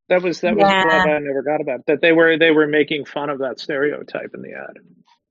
[0.09, 0.85] That was that was yeah.
[0.85, 4.31] what I never got about that they were they were making fun of that stereotype
[4.33, 4.77] in the ad.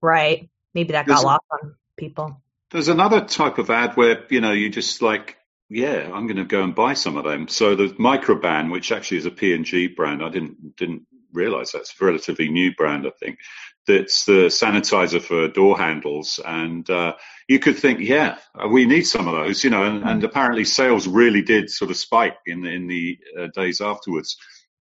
[0.00, 0.48] Right.
[0.74, 2.42] Maybe that got lost on people.
[2.72, 5.36] There's another type of ad where, you know, you just like,
[5.68, 7.48] yeah, I'm going to go and buy some of them.
[7.48, 12.04] So the Microban, which actually is a P&G brand, I didn't didn't realize that's a
[12.04, 13.38] relatively new brand, I think.
[13.86, 17.14] That's the sanitizer for door handles, and uh,
[17.48, 18.38] you could think, yeah,
[18.70, 19.82] we need some of those, you know.
[19.82, 23.80] And, and apparently, sales really did sort of spike in the, in the uh, days
[23.80, 24.36] afterwards.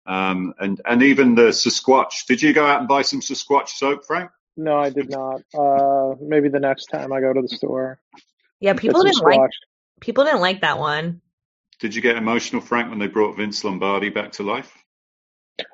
[0.08, 2.26] Um, and and even the Sasquatch.
[2.28, 4.32] Did you go out and buy some Sasquatch soap, Frank?
[4.58, 5.42] No, I did not.
[5.58, 8.00] Uh, maybe the next time I go to the store.
[8.60, 9.52] Yeah, people didn't like
[10.02, 11.22] people didn't like that one.
[11.80, 14.74] Did you get emotional, Frank, when they brought Vince Lombardi back to life?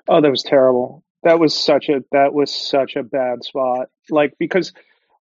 [0.07, 1.03] Oh, that was terrible.
[1.23, 3.87] That was such a that was such a bad spot.
[4.09, 4.73] Like because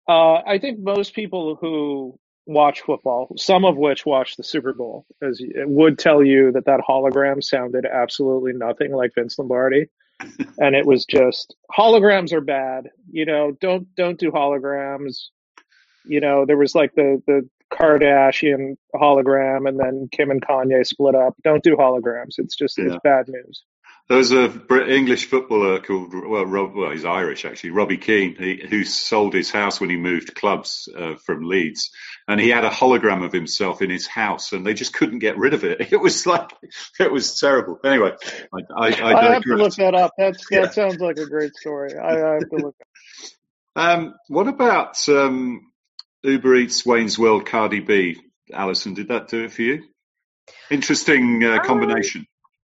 [0.08, 5.06] uh, I think most people who watch football, some of which watch the Super Bowl,
[5.22, 9.88] as would tell you that that hologram sounded absolutely nothing like Vince Lombardi,
[10.20, 12.90] and it was just holograms are bad.
[13.12, 15.18] You know, don't don't do holograms.
[16.06, 21.16] You know, there was like the the Kardashian hologram, and then Kim and Kanye split
[21.16, 21.36] up.
[21.44, 22.36] Don't do holograms.
[22.38, 22.86] It's just yeah.
[22.86, 23.64] it's bad news.
[24.10, 24.50] There was a
[24.88, 29.52] English footballer called well, Rob, well, he's Irish actually, Robbie Keane, he, who sold his
[29.52, 31.92] house when he moved clubs uh, from Leeds,
[32.26, 35.38] and he had a hologram of himself in his house, and they just couldn't get
[35.38, 35.92] rid of it.
[35.98, 36.52] It was like
[37.00, 37.80] it was terrible.
[37.84, 38.12] Anyway,
[38.54, 40.14] I, I, I, I have to look that up.
[40.18, 40.70] That's that yeah.
[40.70, 41.98] sounds like a great story.
[41.98, 42.76] I, I have to look.
[43.76, 45.72] Um, what about um,
[46.24, 48.20] Uber Eats, Wayne's World, Cardi B?
[48.52, 49.84] Alison, did that do it for you?
[50.72, 52.26] Interesting uh, combination.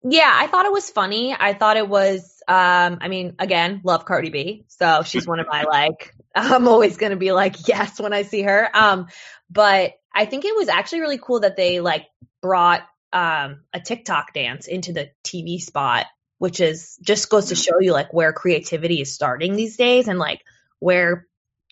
[0.07, 1.35] Yeah, I thought it was funny.
[1.37, 4.65] I thought it was, um, I mean, again, love Cardi B.
[4.67, 8.21] So she's one of my like, I'm always going to be like, yes, when I
[8.21, 8.69] see her.
[8.71, 9.07] Um,
[9.49, 12.05] but I think it was actually really cool that they like
[12.39, 16.05] brought, um, a TikTok dance into the TV spot,
[16.37, 20.19] which is just goes to show you like where creativity is starting these days and
[20.19, 20.41] like
[20.77, 21.25] where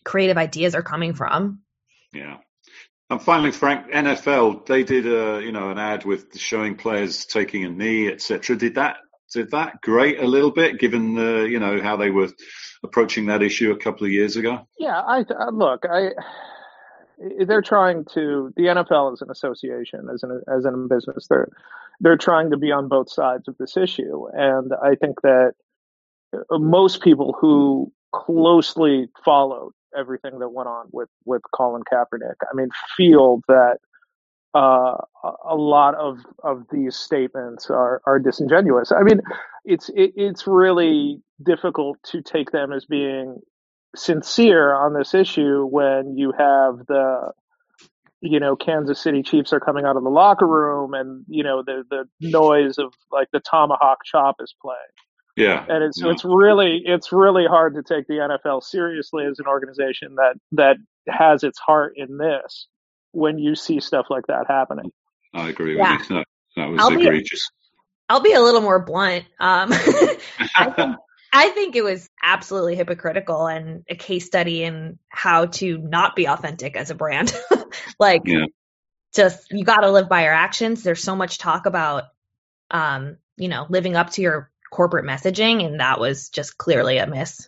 [0.03, 1.61] creative ideas are coming from.
[2.11, 2.37] Yeah.
[3.13, 7.63] And finally, Frank, NFL, they did a you know an ad with showing players taking
[7.63, 8.55] a knee, etc.
[8.55, 8.97] Did that
[9.31, 12.29] did that great a little bit, given the you know how they were
[12.83, 14.67] approaching that issue a couple of years ago?
[14.79, 16.09] Yeah, I uh, look, I
[17.45, 21.27] they're trying to the NFL is an association as an as a business.
[21.27, 21.49] They're
[21.99, 25.53] they're trying to be on both sides of this issue, and I think that
[26.49, 32.35] most people who closely followed everything that went on with with Colin Kaepernick.
[32.51, 33.77] I mean, feel that
[34.53, 34.97] uh,
[35.49, 38.91] a lot of of these statements are are disingenuous.
[38.91, 39.21] I mean,
[39.65, 43.39] it's it, it's really difficult to take them as being
[43.95, 47.31] sincere on this issue when you have the
[48.21, 51.63] you know Kansas City Chiefs are coming out of the locker room and you know
[51.65, 54.79] the the noise of like the tomahawk chop is playing
[55.35, 55.65] yeah.
[55.67, 56.11] And it's, yeah.
[56.11, 60.77] it's really, it's really hard to take the NFL seriously as an organization that, that
[61.07, 62.67] has its heart in this
[63.11, 64.91] when you see stuff like that happening.
[65.33, 65.97] I agree yeah.
[65.97, 66.15] with you.
[66.17, 67.49] That, that was I'll egregious.
[67.49, 67.63] Be,
[68.09, 69.25] I'll be a little more blunt.
[69.39, 70.97] Um, I, think,
[71.33, 76.27] I think it was absolutely hypocritical and a case study in how to not be
[76.27, 77.33] authentic as a brand.
[77.99, 78.45] like, yeah.
[79.13, 80.83] just you got to live by your actions.
[80.83, 82.05] There's so much talk about,
[82.69, 87.05] um, you know, living up to your corporate messaging, and that was just clearly a
[87.05, 87.47] miss.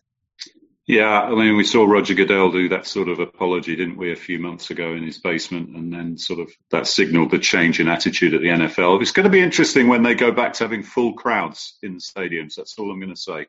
[0.87, 4.15] Yeah, I mean, we saw Roger Goodell do that sort of apology, didn't we, a
[4.15, 7.87] few months ago in his basement, and then sort of that signaled the change in
[7.87, 9.01] attitude at the NFL.
[9.01, 11.99] It's going to be interesting when they go back to having full crowds in the
[11.99, 12.53] stadiums.
[12.53, 13.47] That's all I'm going to say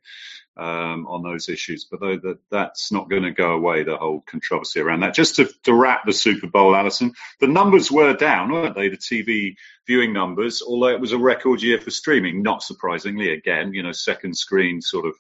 [0.57, 1.85] um, on those issues.
[1.85, 5.13] But though that that's not going to go away, the whole controversy around that.
[5.13, 8.89] Just to, to wrap the Super Bowl, Alison, the numbers were down, weren't they?
[8.89, 13.31] The TV viewing numbers, although it was a record year for streaming, not surprisingly.
[13.33, 15.13] Again, you know, second screen sort of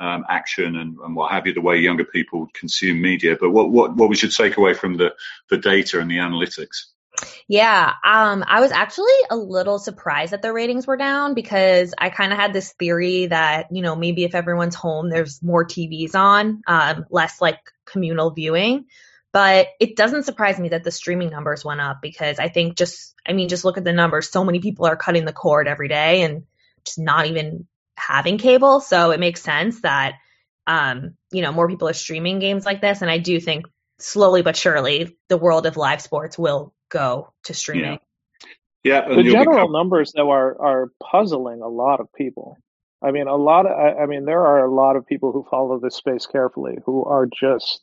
[0.00, 3.36] um, action and, and, what have you, the way younger people consume media.
[3.38, 5.14] But what, what, what we should take away from the,
[5.50, 6.86] the data and the analytics?
[7.46, 12.08] Yeah, um, I was actually a little surprised that the ratings were down because I
[12.08, 16.14] kind of had this theory that, you know, maybe if everyone's home, there's more TVs
[16.14, 18.86] on, um, less like communal viewing.
[19.32, 23.14] But it doesn't surprise me that the streaming numbers went up because I think just,
[23.28, 24.30] I mean, just look at the numbers.
[24.30, 26.44] So many people are cutting the cord every day and
[26.84, 27.66] just not even
[28.00, 28.80] having cable.
[28.80, 30.14] So it makes sense that,
[30.66, 33.02] um, you know, more people are streaming games like this.
[33.02, 33.66] And I do think
[33.98, 37.98] slowly but surely the world of live sports will go to streaming.
[38.82, 39.06] Yeah.
[39.08, 42.56] yeah the general become- numbers though are, are puzzling a lot of people.
[43.02, 45.46] I mean, a lot of, I, I mean, there are a lot of people who
[45.50, 47.80] follow this space carefully who are just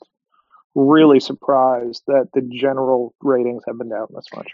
[0.78, 4.48] really surprised that the general ratings have been down this much.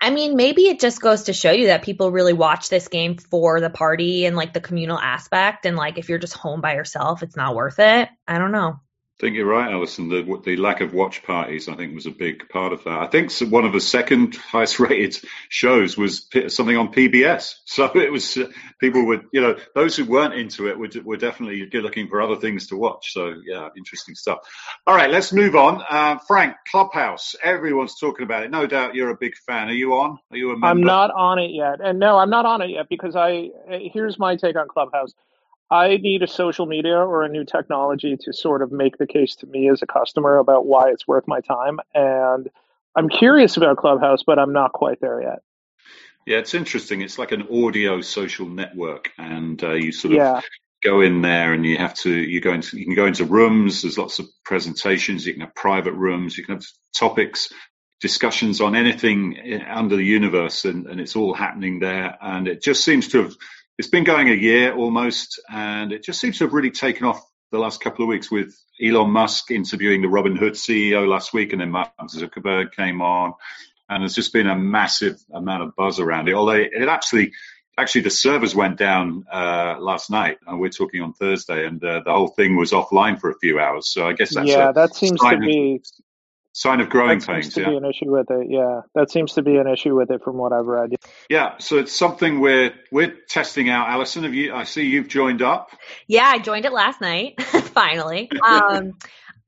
[0.00, 3.16] I mean, maybe it just goes to show you that people really watch this game
[3.16, 5.64] for the party and like the communal aspect.
[5.64, 8.08] And like, if you're just home by yourself, it's not worth it.
[8.26, 8.80] I don't know.
[9.18, 10.10] I think you're right, Alison.
[10.10, 12.98] The, the lack of watch parties, I think, was a big part of that.
[13.00, 17.54] I think one of the second highest rated shows was something on PBS.
[17.66, 18.48] So it was uh,
[18.80, 22.36] people would, you know, those who weren't into it were, were definitely looking for other
[22.36, 23.12] things to watch.
[23.12, 24.38] So yeah, interesting stuff.
[24.86, 25.82] All right, let's move on.
[25.88, 27.36] Uh, Frank, Clubhouse.
[27.42, 28.50] Everyone's talking about it.
[28.50, 29.68] No doubt you're a big fan.
[29.68, 30.18] Are you on?
[30.30, 30.66] Are you a member?
[30.68, 33.50] I'm not on it yet, and no, I'm not on it yet because I.
[33.68, 35.12] Here's my take on Clubhouse.
[35.70, 39.34] I need a social media or a new technology to sort of make the case
[39.36, 41.80] to me as a customer about why it's worth my time.
[41.92, 42.48] And
[42.94, 45.40] I'm curious about Clubhouse, but I'm not quite there yet.
[46.24, 47.02] Yeah, it's interesting.
[47.02, 50.40] It's like an audio social network, and uh, you sort of yeah.
[50.82, 53.82] go in there, and you have to you go into you can go into rooms.
[53.82, 55.24] There's lots of presentations.
[55.24, 56.36] You can have private rooms.
[56.36, 56.64] You can have
[56.96, 57.52] topics,
[58.00, 62.18] discussions on anything eh, under the universe, and, and it's all happening there.
[62.20, 63.36] And it just seems to have
[63.78, 67.24] it's been going a year almost, and it just seems to have really taken off
[67.52, 71.60] the last couple of weeks with Elon Musk interviewing the Robinhood CEO last week, and
[71.60, 73.34] then Mark Zuckerberg came on,
[73.88, 76.34] and there's just been a massive amount of buzz around it.
[76.34, 77.32] Although it actually,
[77.78, 82.00] actually, the servers went down uh, last night, and we're talking on Thursday, and uh,
[82.04, 83.90] the whole thing was offline for a few hours.
[83.90, 85.82] So I guess that's yeah, that seems to be
[86.56, 87.44] sign of growing that pains.
[87.44, 87.68] Seems to yeah.
[87.68, 88.46] be an issue with it.
[88.48, 90.96] Yeah, that seems to be an issue with it from what I've read.
[91.28, 93.88] Yeah, so it's something we're we're testing out.
[93.88, 94.54] Alison, have you?
[94.54, 95.70] I see you've joined up.
[96.06, 97.40] Yeah, I joined it last night.
[97.76, 98.30] finally.
[98.40, 98.94] Um,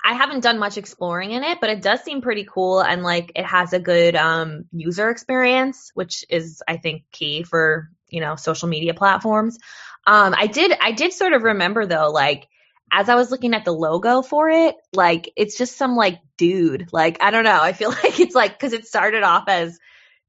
[0.04, 3.32] I haven't done much exploring in it, but it does seem pretty cool and like
[3.34, 8.36] it has a good um, user experience, which is I think key for you know
[8.36, 9.58] social media platforms.
[10.06, 12.48] Um, I did I did sort of remember though like
[12.92, 16.88] as I was looking at the logo for it, like it's just some like dude.
[16.92, 17.60] Like I don't know.
[17.60, 19.78] I feel like it's like because it started off as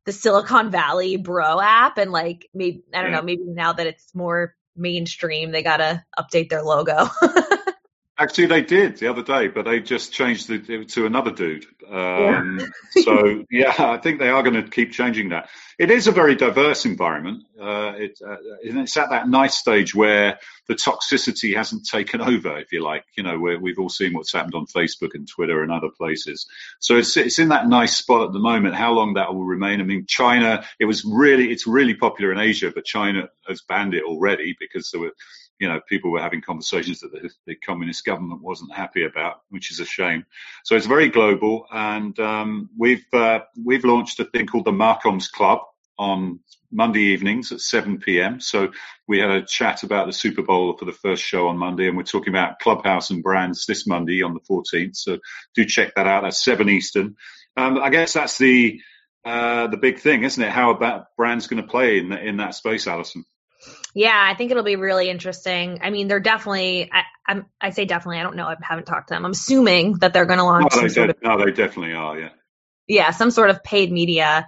[0.06, 3.22] the Silicon Valley bro app, and like maybe I don't know.
[3.22, 7.08] Maybe now that it's more mainstream, they gotta update their logo.
[8.21, 11.65] Actually, they did the other day, but they just changed it to another dude.
[11.89, 13.03] Um, yeah.
[13.03, 15.49] so yeah, I think they are going to keep changing that.
[15.77, 17.45] It is a very diverse environment.
[17.58, 22.73] Uh, it, uh, it's at that nice stage where the toxicity hasn't taken over, if
[22.73, 23.05] you like.
[23.15, 26.45] You know, where we've all seen what's happened on Facebook and Twitter and other places.
[26.79, 28.75] So it's it's in that nice spot at the moment.
[28.75, 29.79] How long that will remain?
[29.79, 30.65] I mean, China.
[30.77, 34.91] It was really it's really popular in Asia, but China has banned it already because
[34.91, 35.13] there were
[35.60, 39.72] you know, people were having conversations that the, the, communist government wasn't happy about, which
[39.72, 40.26] is a shame.
[40.63, 45.30] So it's very global, and um, we've uh, we've launched a thing called the Marcoms
[45.30, 45.60] Club
[45.98, 46.39] on
[46.72, 48.39] Monday evenings at 7 p.m.
[48.39, 48.72] So
[49.08, 51.98] we had a chat about the Super Bowl for the first show on Monday, and
[51.98, 54.95] we're talking about Clubhouse and brands this Monday on the 14th.
[54.95, 55.19] So
[55.56, 56.24] do check that out.
[56.24, 57.17] That's 7 Eastern.
[57.58, 58.82] Um, I guess that's the
[59.26, 60.50] uh, the big thing, isn't it?
[60.50, 63.26] How about brands going to play in in that space, Alison?
[63.95, 65.80] Yeah, I think it'll be really interesting.
[65.82, 66.91] I mean, they're definitely.
[66.91, 68.19] I, I'm, I say definitely.
[68.19, 68.45] I don't know.
[68.45, 69.25] I haven't talked to them.
[69.25, 70.73] I'm assuming that they're going to launch.
[70.75, 72.19] No, they, de- of, no, they definitely are.
[72.19, 72.30] Yeah.
[72.88, 74.47] Yeah, some sort of paid media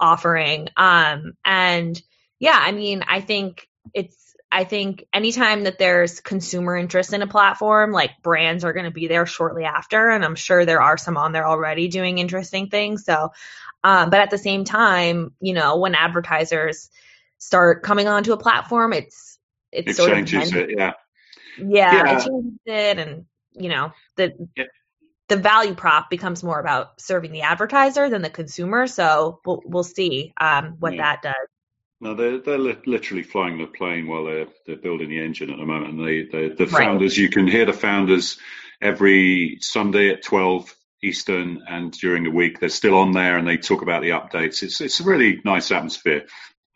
[0.00, 0.68] offering.
[0.76, 2.00] Um, and
[2.38, 4.16] yeah, I mean, I think it's.
[4.50, 8.90] I think anytime that there's consumer interest in a platform, like brands are going to
[8.90, 12.70] be there shortly after, and I'm sure there are some on there already doing interesting
[12.70, 13.04] things.
[13.04, 13.32] So,
[13.84, 16.88] um, but at the same time, you know, when advertisers
[17.38, 19.38] start coming onto a platform, it's
[19.72, 20.92] it's it sort changes of it, yeah.
[21.58, 21.94] yeah.
[21.94, 24.64] Yeah, it changes it, and you know the yeah.
[25.28, 28.86] the value prop becomes more about serving the advertiser than the consumer.
[28.86, 31.02] So we'll we'll see um, what yeah.
[31.02, 31.48] that does.
[32.00, 35.58] No, they're they're li- literally flying the plane while they're they're building the engine at
[35.58, 35.98] the moment.
[35.98, 37.22] And they, they the founders, right.
[37.22, 38.38] you can hear the founders
[38.80, 40.72] every Sunday at twelve
[41.02, 44.62] Eastern, and during the week they're still on there and they talk about the updates.
[44.62, 46.26] It's it's a really nice atmosphere.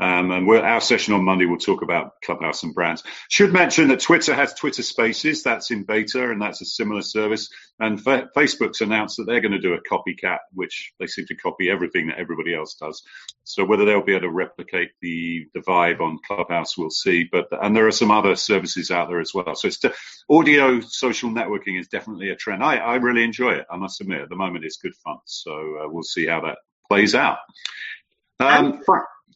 [0.03, 3.05] Um, and our session on Monday will talk about Clubhouse and brands.
[3.31, 5.45] Should mention that Twitter has Twitter Spaces.
[5.45, 7.51] That's in beta, and that's a similar service.
[7.81, 11.37] And Fa- Facebook's announced that they're going to do a copycat, which they seem to
[11.37, 13.03] copy everything that everybody else does.
[13.45, 17.29] So whether they'll be able to replicate the the vibe on Clubhouse, we'll see.
[17.33, 19.55] But and there are some other services out there as well.
[19.57, 19.95] So it's de-
[20.31, 22.65] audio social networking is definitely a trend.
[22.65, 23.67] I, I really enjoy it.
[23.71, 25.19] I must admit, at the moment it's good fun.
[25.27, 27.39] So uh, we'll see how that plays out.
[28.41, 28.83] Um,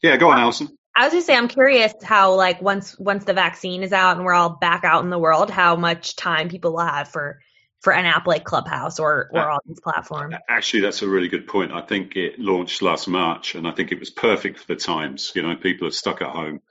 [0.02, 0.76] yeah, go on, Alison.
[0.94, 4.24] I was just say I'm curious how like once once the vaccine is out and
[4.24, 7.40] we're all back out in the world, how much time people will have for
[7.80, 10.34] for an app like Clubhouse or or all these platforms.
[10.48, 11.70] Actually, that's a really good point.
[11.72, 15.32] I think it launched last March, and I think it was perfect for the times.
[15.34, 16.62] You know, people are stuck at home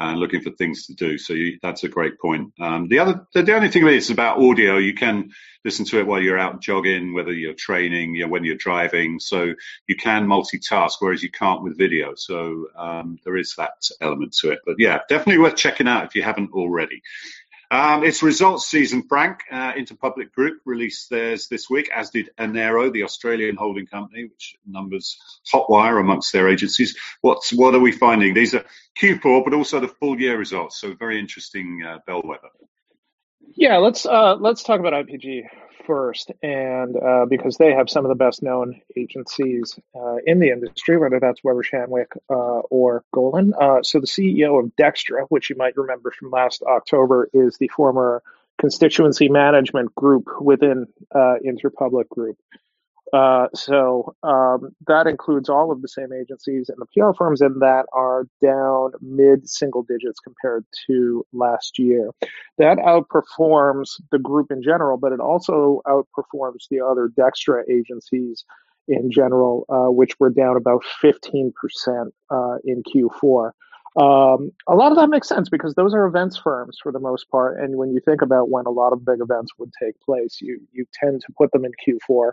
[0.00, 1.18] and looking for things to do.
[1.18, 2.52] So you, that's a great point.
[2.58, 4.78] Um, the other, the, only thing is about audio.
[4.78, 5.30] You can
[5.62, 9.20] listen to it while you're out jogging, whether you're training, you know, when you're driving.
[9.20, 9.52] So
[9.86, 12.14] you can multitask, whereas you can't with video.
[12.14, 14.60] So um, there is that element to it.
[14.64, 17.02] But yeah, definitely worth checking out if you haven't already.
[17.72, 19.44] Um, it's results season, Frank.
[19.50, 24.56] Uh, Interpublic Group released theirs this week, as did Enero, the Australian holding company, which
[24.66, 25.16] numbers
[25.54, 26.98] Hotwire amongst their agencies.
[27.20, 28.34] What's what are we finding?
[28.34, 28.64] These are
[29.00, 30.80] Q4, but also the full year results.
[30.80, 32.48] So very interesting uh, bellwether.
[33.54, 35.44] Yeah, let's uh, let's talk about IPG
[35.90, 40.50] first, and uh, because they have some of the best known agencies uh, in the
[40.50, 43.50] industry, whether that's Weber Shandwick uh, or Golin.
[43.60, 47.66] Uh, so the CEO of DXTRA, which you might remember from last October, is the
[47.66, 48.22] former
[48.60, 52.38] constituency management group within uh, Interpublic Group.
[53.12, 57.58] Uh, so um, that includes all of the same agencies and the PR firms in
[57.58, 62.10] that are down mid single digits compared to last year.
[62.58, 68.44] That outperforms the group in general, but it also outperforms the other DXTRA agencies
[68.86, 71.52] in general, uh, which were down about 15%
[72.30, 73.52] uh, in Q4.
[73.96, 77.28] Um, a lot of that makes sense because those are events firms for the most
[77.28, 80.38] part, and when you think about when a lot of big events would take place,
[80.40, 82.32] you you tend to put them in Q4.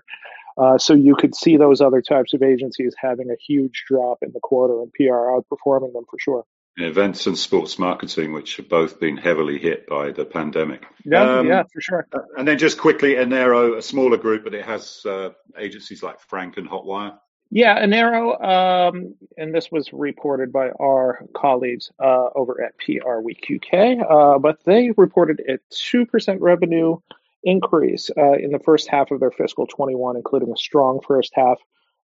[0.57, 4.31] Uh, so you could see those other types of agencies having a huge drop in
[4.33, 6.45] the quarter and PR outperforming them for sure.
[6.79, 10.85] Events and sports marketing, which have both been heavily hit by the pandemic.
[11.03, 12.07] Yeah, um, yeah, for sure.
[12.37, 16.57] And then just quickly, Enero, a smaller group, but it has uh, agencies like Frank
[16.57, 17.17] and Hotwire.
[17.49, 23.45] Yeah, Enero, um, and this was reported by our colleagues uh, over at PR Week
[23.49, 26.97] UK, uh, but they reported a 2% revenue
[27.43, 31.57] increase uh, in the first half of their fiscal 21, including a strong first half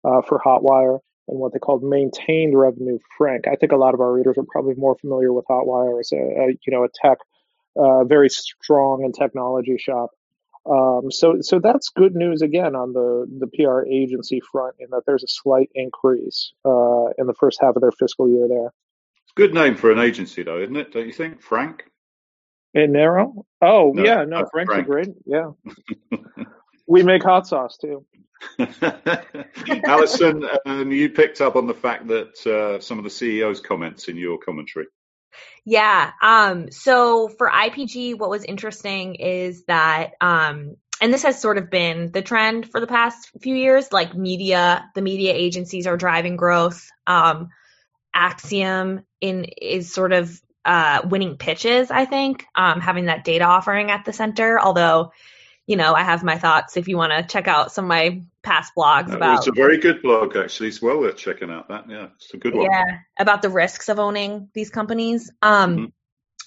[0.06, 3.46] uh, for Hotwire and what they called maintained revenue Frank.
[3.48, 6.18] I think a lot of our readers are probably more familiar with Hotwire as a,
[6.18, 7.18] a you know a tech,
[7.76, 10.12] uh, very strong and technology shop.
[10.66, 15.04] Um, so, so that's good news again on the, the PR agency front in that
[15.06, 18.68] there's a slight increase uh, in the first half of their fiscal year there.
[19.24, 20.94] It's a Good name for an agency, though, isn't it?
[20.94, 21.84] Don't you think, Frank?
[22.76, 23.44] Enero?
[23.62, 24.88] Oh, no, yeah, no, Frank's Frank.
[24.88, 25.52] a great, yeah.
[26.88, 28.06] we make hot sauce too.
[29.86, 34.08] Alison, um, you picked up on the fact that uh, some of the CEO's comments
[34.08, 34.86] in your commentary.
[35.66, 36.12] Yeah.
[36.22, 41.70] Um, so for IPG, what was interesting is that, um, and this has sort of
[41.70, 46.36] been the trend for the past few years, like media, the media agencies are driving
[46.36, 46.90] growth.
[47.08, 47.50] Um,
[48.16, 53.92] Acxiom in is sort of uh, winning pitches, I think, um, having that data offering
[53.92, 54.60] at the center.
[54.60, 55.12] Although,
[55.66, 58.22] you know, I have my thoughts if you want to check out some of my
[58.42, 59.40] past blogs about.
[59.40, 60.70] It's a very good blog, actually.
[60.70, 61.70] It's well worth checking out.
[61.70, 62.66] That yeah, it's a good one.
[62.66, 65.32] Yeah, about the risks of owning these companies.
[65.42, 65.86] Um, mm-hmm.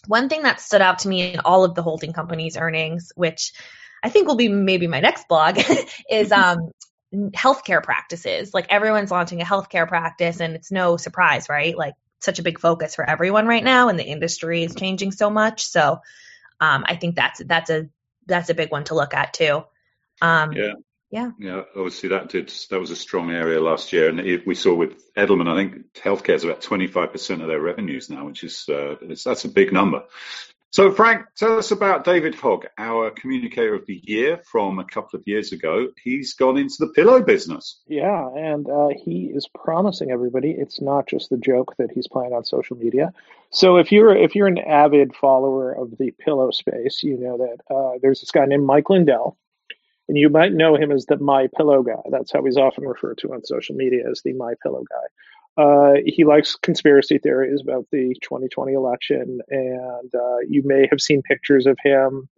[0.07, 3.53] One thing that stood out to me in all of the holding companies' earnings, which
[4.03, 5.59] I think will be maybe my next blog,
[6.11, 6.71] is um,
[7.14, 8.53] healthcare practices.
[8.53, 11.77] Like everyone's launching a healthcare practice, and it's no surprise, right?
[11.77, 15.31] Like such a big focus for everyone right now, and the industry is changing so
[15.31, 15.64] much.
[15.64, 16.01] So
[16.61, 17.89] um, I think that's that's a
[18.27, 19.64] that's a big one to look at too.
[20.20, 20.72] Um, yeah.
[21.11, 21.31] Yeah.
[21.39, 21.62] Yeah.
[21.77, 25.14] Obviously, that did that was a strong area last year, and it, we saw with
[25.14, 25.49] Edelman.
[25.49, 28.97] I think healthcare is about twenty five percent of their revenues now, which is uh,
[29.24, 30.03] that's a big number.
[30.71, 35.19] So, Frank, tell us about David Hogg, our communicator of the year from a couple
[35.19, 35.89] of years ago.
[36.03, 37.81] He's gone into the pillow business.
[37.87, 42.33] Yeah, and uh, he is promising everybody it's not just the joke that he's playing
[42.33, 43.12] on social media.
[43.51, 47.75] So, if you're if you're an avid follower of the pillow space, you know that
[47.75, 49.39] uh, there's this guy named Mike Lindell,
[50.09, 52.03] and you might know him as the My Pillow guy.
[52.11, 55.07] That's how he's often referred to on social media as the My Pillow guy.
[55.57, 61.23] Uh, he likes conspiracy theories about the 2020 election, and uh, you may have seen
[61.23, 62.29] pictures of him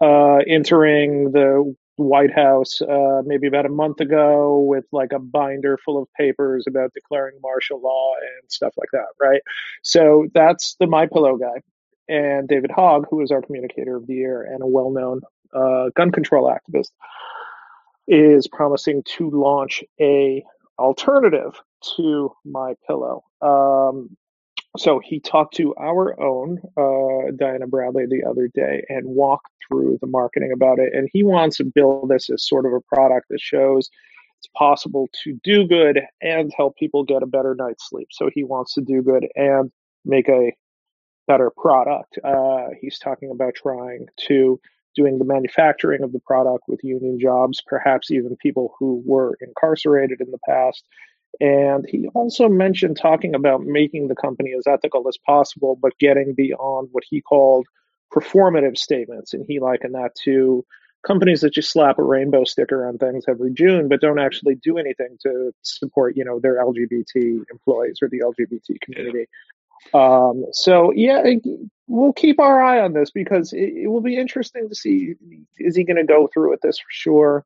[0.00, 5.78] uh, entering the White House uh, maybe about a month ago with like a binder
[5.84, 9.42] full of papers about declaring martial law and stuff like that, right?
[9.82, 11.62] So that's the My Pillow guy,
[12.08, 15.20] and David Hogg, who is our communicator of the year and a well-known
[15.54, 16.90] uh, gun control activist,
[18.08, 20.44] is promising to launch a
[20.78, 21.60] alternative
[21.96, 23.24] to my pillow.
[23.40, 24.16] Um,
[24.78, 29.98] so he talked to our own uh, Diana Bradley the other day and walked through
[30.00, 30.94] the marketing about it.
[30.94, 33.90] And he wants to build this as sort of a product that shows
[34.38, 38.08] it's possible to do good and help people get a better night's sleep.
[38.10, 39.70] So he wants to do good and
[40.04, 40.52] make a
[41.28, 42.18] better product.
[42.24, 44.58] Uh, he's talking about trying to
[44.94, 50.20] doing the manufacturing of the product with union jobs, perhaps even people who were incarcerated
[50.20, 50.84] in the past.
[51.40, 56.34] And he also mentioned talking about making the company as ethical as possible, but getting
[56.34, 57.66] beyond what he called
[58.12, 59.32] performative statements.
[59.32, 60.64] And he likened that to
[61.06, 64.78] companies that just slap a rainbow sticker on things every June, but don't actually do
[64.78, 69.26] anything to support, you know, their LGBT employees or the LGBT community.
[69.92, 71.24] Um, so yeah,
[71.88, 75.14] we'll keep our eye on this because it, it will be interesting to see
[75.58, 77.44] is he going to go through with this for sure.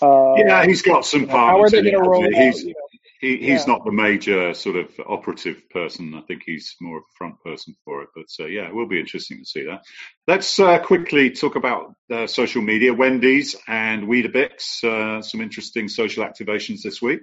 [0.00, 1.40] Uh, yeah, he's got some partners.
[1.40, 2.22] How are they going to roll?
[2.22, 2.74] He's, you
[3.18, 3.64] he, he's yeah.
[3.66, 6.14] not the major sort of operative person.
[6.14, 8.08] I think he's more of a front person for it.
[8.14, 9.82] But uh, yeah, it will be interesting to see that.
[10.26, 12.94] Let's uh, quickly talk about uh, social media.
[12.94, 17.22] Wendy's and Weetabix, uh, some interesting social activations this week.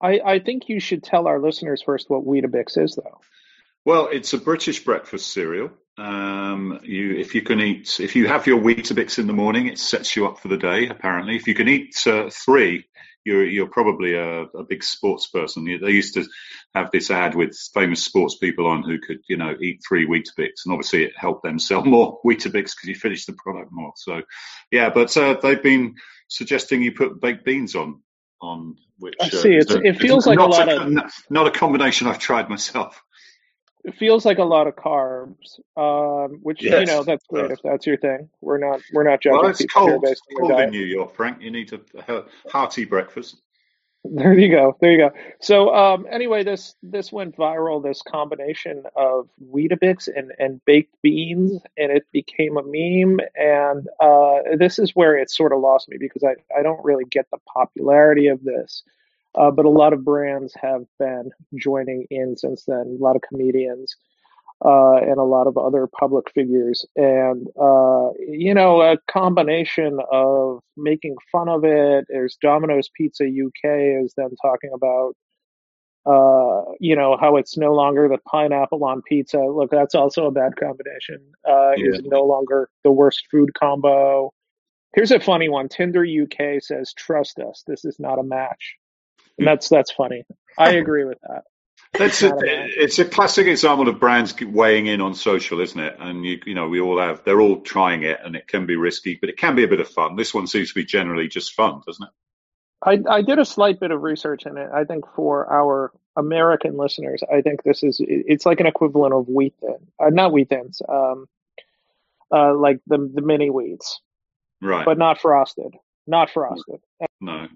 [0.00, 3.20] I, I think you should tell our listeners first what Weetabix is, though.
[3.84, 5.70] Well, it's a British breakfast cereal.
[5.96, 9.78] Um, you, if you can eat, if you have your Weetabix in the morning, it
[9.78, 10.88] sets you up for the day.
[10.88, 12.86] Apparently, if you can eat uh, three,
[13.24, 15.64] you're you're probably a, a, big sports person.
[15.64, 16.24] They used to
[16.74, 20.64] have this ad with famous sports people on who could, you know, eat three Weetabix,
[20.64, 23.92] and obviously it helped them sell more Weetabix because you finish the product more.
[23.96, 24.22] So,
[24.70, 25.94] yeah, but uh, they've been
[26.28, 28.02] suggesting you put baked beans on
[28.40, 29.14] on which.
[29.20, 29.58] I uh, see.
[29.58, 33.02] Uh, it feels like a lot a, of not a combination I've tried myself
[33.84, 37.60] it feels like a lot of carbs, um, which yes, you know that's great if
[37.62, 38.30] that's your thing.
[38.40, 41.42] We're not we're not judging well, it's cold, based on cold in New York, Frank.
[41.42, 43.36] You need a, a hearty breakfast.
[44.06, 44.76] There you go.
[44.80, 45.10] There you go.
[45.40, 47.82] So um, anyway, this this went viral.
[47.82, 53.20] This combination of Weetabix and and baked beans, and it became a meme.
[53.34, 57.04] And uh, this is where it sort of lost me because I I don't really
[57.04, 58.82] get the popularity of this.
[59.36, 62.96] Uh, but a lot of brands have been joining in since then.
[62.98, 63.96] A lot of comedians
[64.64, 70.60] uh, and a lot of other public figures, and uh, you know, a combination of
[70.76, 72.06] making fun of it.
[72.08, 75.14] There's Domino's Pizza UK is them talking about.
[76.06, 79.38] Uh, you know how it's no longer the pineapple on pizza.
[79.38, 81.20] Look, that's also a bad combination.
[81.48, 81.92] Uh, yeah.
[81.92, 84.32] Is no longer the worst food combo.
[84.94, 85.68] Here's a funny one.
[85.68, 88.76] Tinder UK says, "Trust us, this is not a match."
[89.38, 90.24] And that's that's funny.
[90.58, 91.42] I agree with that.
[91.94, 95.96] That's a, it's a classic example of brands weighing in on social, isn't it?
[96.00, 98.74] And you, you know, we all have, they're all trying it, and it can be
[98.74, 100.16] risky, but it can be a bit of fun.
[100.16, 102.10] This one seems to be generally just fun, doesn't it?
[102.84, 104.68] I, I did a slight bit of research in it.
[104.74, 109.28] I think for our American listeners, I think this is it's like an equivalent of
[109.28, 111.26] wheat thin, uh, not wheat thins, um,
[112.30, 114.00] uh, like the the mini wheats,
[114.60, 114.84] right?
[114.84, 115.74] But not frosted,
[116.06, 116.80] not frosted.
[117.20, 117.48] No,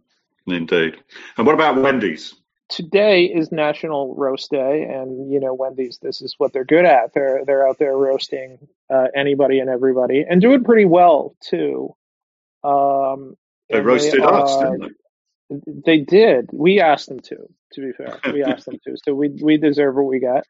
[0.50, 0.96] Indeed.
[1.36, 2.34] And what about Wendy's?
[2.68, 5.98] Today is National Roast Day, and you know Wendy's.
[6.02, 7.14] This is what they're good at.
[7.14, 8.58] They're they're out there roasting
[8.90, 11.94] uh, anybody and everybody, and doing pretty well too.
[12.62, 13.36] Um,
[13.70, 14.96] they roasted they, us, uh, didn't
[15.50, 15.96] they?
[15.96, 16.50] They did.
[16.52, 17.36] We asked them to.
[17.72, 18.96] To be fair, we asked them to.
[19.04, 20.44] So we we deserve what we got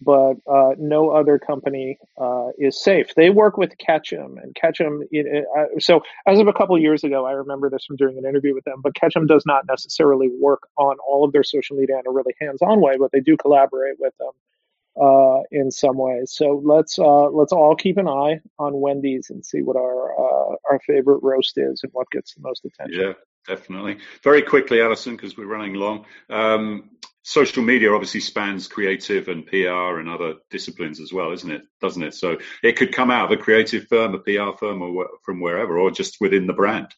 [0.00, 3.14] but uh, no other company uh, is safe.
[3.16, 5.02] They work with Ketchum, and Ketchum.
[5.12, 8.24] uh, so as of a couple of years ago, I remember this from doing an
[8.24, 8.80] interview with them.
[8.82, 12.34] But Ketchum does not necessarily work on all of their social media in a really
[12.40, 14.30] hands-on way, but they do collaborate with them
[15.00, 16.32] uh, in some ways.
[16.32, 20.56] So let's uh, let's all keep an eye on Wendy's and see what our uh,
[20.70, 23.00] our favorite roast is and what gets the most attention.
[23.00, 23.12] Yeah,
[23.46, 23.98] definitely.
[24.22, 26.04] Very quickly, Alison, because we're running long.
[26.30, 26.90] Um,
[27.28, 31.60] social media obviously spans creative and PR and other disciplines as well, isn't it?
[31.78, 32.14] Doesn't it?
[32.14, 35.78] So it could come out of a creative firm, a PR firm, or from wherever,
[35.78, 36.88] or just within the brand.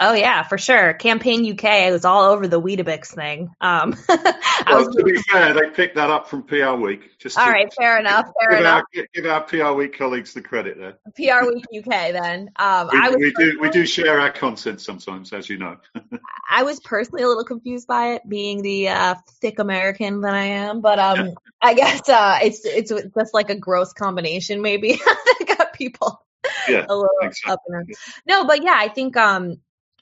[0.00, 0.94] Oh yeah, for sure.
[0.94, 3.50] Campaign UK was all over the Weetabix thing.
[3.60, 7.18] Um, well, was, to be fair, they picked that up from PR Week.
[7.18, 8.30] Just all to, right, fair enough.
[8.40, 8.84] Fair give enough.
[8.96, 10.98] Our, give our PR Week colleagues the credit there.
[11.16, 12.50] PR Week UK, then.
[12.56, 15.76] Um, we, we do we do share our content sometimes, as you know.
[16.50, 20.44] I was personally a little confused by it, being the uh, thick American that I
[20.44, 21.32] am, but um, yeah.
[21.60, 26.24] I guess uh, it's it's just like a gross combination, maybe that got people
[26.68, 27.08] yeah, a little
[27.46, 27.86] up in
[28.26, 29.58] No, but yeah, I think um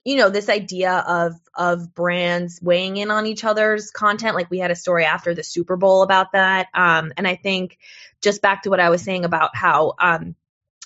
[0.06, 4.60] you know this idea of of brands weighing in on each other's content like we
[4.60, 6.68] had a story after the super bowl about that.
[6.72, 7.76] Um, and i think
[8.22, 10.36] just back to what i was saying about how um,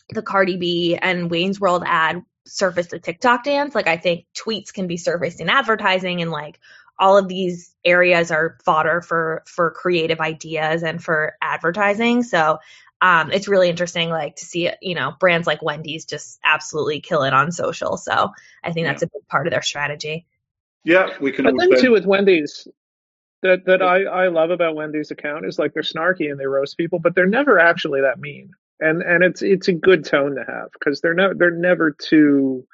[0.08, 4.72] the cardi b and wayne's world ad surfaced a tiktok dance like i think tweets
[4.72, 6.58] can be surfaced in advertising and like
[7.00, 12.22] all of these areas are fodder for for creative ideas and for advertising.
[12.22, 12.58] So
[13.00, 17.22] um, it's really interesting, like to see, you know, brands like Wendy's just absolutely kill
[17.22, 17.96] it on social.
[17.96, 18.32] So
[18.62, 20.26] I think that's a big part of their strategy.
[20.84, 21.44] Yeah, we can.
[21.44, 22.68] But then too with Wendy's,
[23.42, 26.76] that that I I love about Wendy's account is like they're snarky and they roast
[26.76, 28.52] people, but they're never actually that mean.
[28.80, 32.66] And and it's it's a good tone to have because they're not they're never too,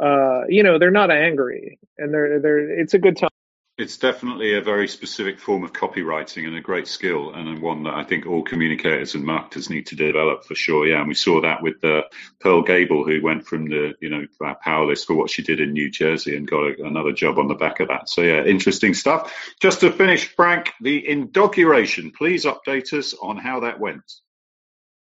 [0.00, 3.30] uh, you know, they're not angry and they're they're it's a good tone
[3.78, 7.94] it's definitely a very specific form of copywriting and a great skill, and one that
[7.94, 10.86] I think all communicators and marketers need to develop for sure.
[10.86, 12.02] Yeah, and we saw that with uh,
[12.40, 14.26] Pearl Gabel, who went from the you know
[14.62, 17.54] powerless for what she did in New Jersey and got a, another job on the
[17.54, 18.08] back of that.
[18.08, 19.32] So yeah, interesting stuff.
[19.60, 22.10] Just to finish, Frank, the inauguration.
[22.10, 24.02] Please update us on how that went.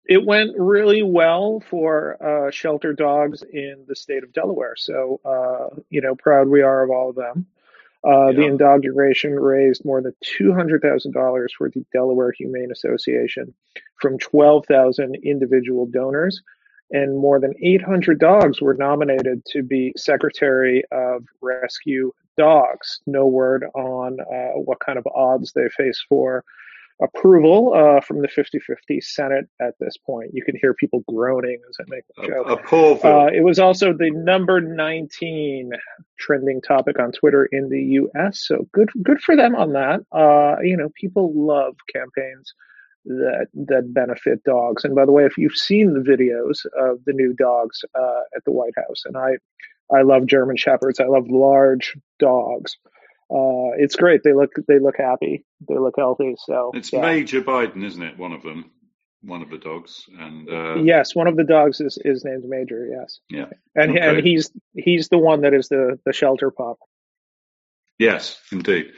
[0.05, 4.75] it went really well for uh, shelter dogs in the state of Delaware.
[4.75, 7.45] So, uh, you know, proud we are of all of them.
[8.05, 8.31] Uh, yeah.
[8.33, 13.53] The inauguration raised more than $200,000 for the Delaware Humane Association
[14.01, 16.41] from 12,000 individual donors.
[16.91, 23.01] And more than 800 dogs were nominated to be Secretary of Rescue Dogs.
[23.05, 26.43] No word on uh, what kind of odds they face for
[27.01, 30.31] approval uh, from the 50-50 Senate at this point.
[30.33, 32.47] You can hear people groaning as I make the joke.
[32.47, 35.71] A, a poll uh, it was also the number 19
[36.19, 38.45] trending topic on Twitter in the U.S.
[38.45, 40.01] So good, good for them on that.
[40.11, 42.53] Uh, you know, people love campaigns
[43.05, 44.83] that that benefit dogs.
[44.83, 48.43] And by the way, if you've seen the videos of the new dogs uh, at
[48.45, 49.37] the White House, and I,
[49.95, 50.99] I love German shepherds.
[50.99, 52.77] I love large dogs
[53.31, 54.21] uh, it's great.
[54.23, 55.45] They look they look happy.
[55.67, 56.35] They look healthy.
[56.45, 57.01] So it's yeah.
[57.01, 58.17] Major Biden, isn't it?
[58.17, 58.71] One of them,
[59.21, 60.05] one of the dogs.
[60.17, 60.75] And uh...
[60.75, 62.87] yes, one of the dogs is, is named Major.
[62.89, 63.19] Yes.
[63.29, 63.45] Yeah.
[63.75, 63.99] And okay.
[63.99, 66.77] and he's he's the one that is the the shelter pup.
[67.99, 68.91] Yes, indeed.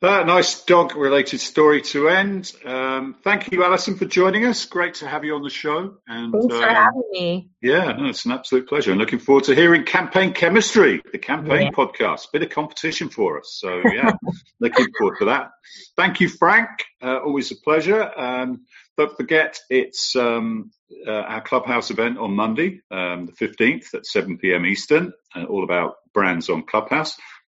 [0.00, 2.52] Uh, nice dog related story to end.
[2.64, 4.64] Um, thank you, Alison, for joining us.
[4.64, 5.96] Great to have you on the show.
[6.06, 7.50] And, Thanks for um, having me.
[7.60, 8.92] Yeah, no, it's an absolute pleasure.
[8.92, 11.70] And looking forward to hearing Campaign Chemistry, the campaign yeah.
[11.70, 12.30] podcast.
[12.32, 13.58] Bit of competition for us.
[13.60, 14.12] So, yeah,
[14.60, 15.50] looking forward to that.
[15.96, 16.68] Thank you, Frank.
[17.02, 18.08] Uh, always a pleasure.
[18.16, 20.70] Um, don't forget, it's um,
[21.08, 24.64] uh, our Clubhouse event on Monday, um, the 15th at 7 p.m.
[24.64, 27.16] Eastern, uh, all about brands on Clubhouse.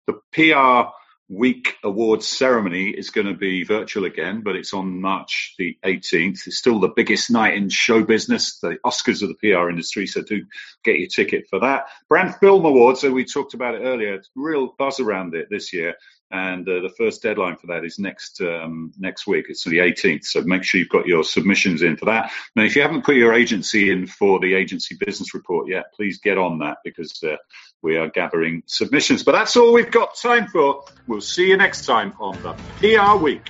[0.08, 0.94] The PR
[1.30, 6.48] week awards ceremony is going to be virtual again, but it's on March the 18th.
[6.48, 10.08] It's still the biggest night in show business, the Oscars of the PR industry.
[10.08, 10.46] So do
[10.84, 11.86] get your ticket for that.
[12.10, 14.22] Brand Film Awards, so we talked about it earlier.
[14.36, 15.96] Real buzz around it this year.
[16.32, 19.46] And uh, the first deadline for that is next um, next week.
[19.50, 20.26] It's the 18th.
[20.26, 22.32] So make sure you've got your submissions in for that.
[22.56, 26.20] Now, if you haven't put your agency in for the agency business report yet, please
[26.20, 27.38] get on that because uh,
[27.82, 29.24] we are gathering submissions.
[29.24, 30.84] But that's all we've got time for.
[31.08, 33.50] We'll see you next time on the PR Week.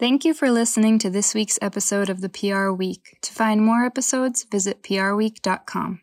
[0.00, 3.18] Thank you for listening to this week's episode of the PR Week.
[3.20, 6.00] To find more episodes, visit prweek.com.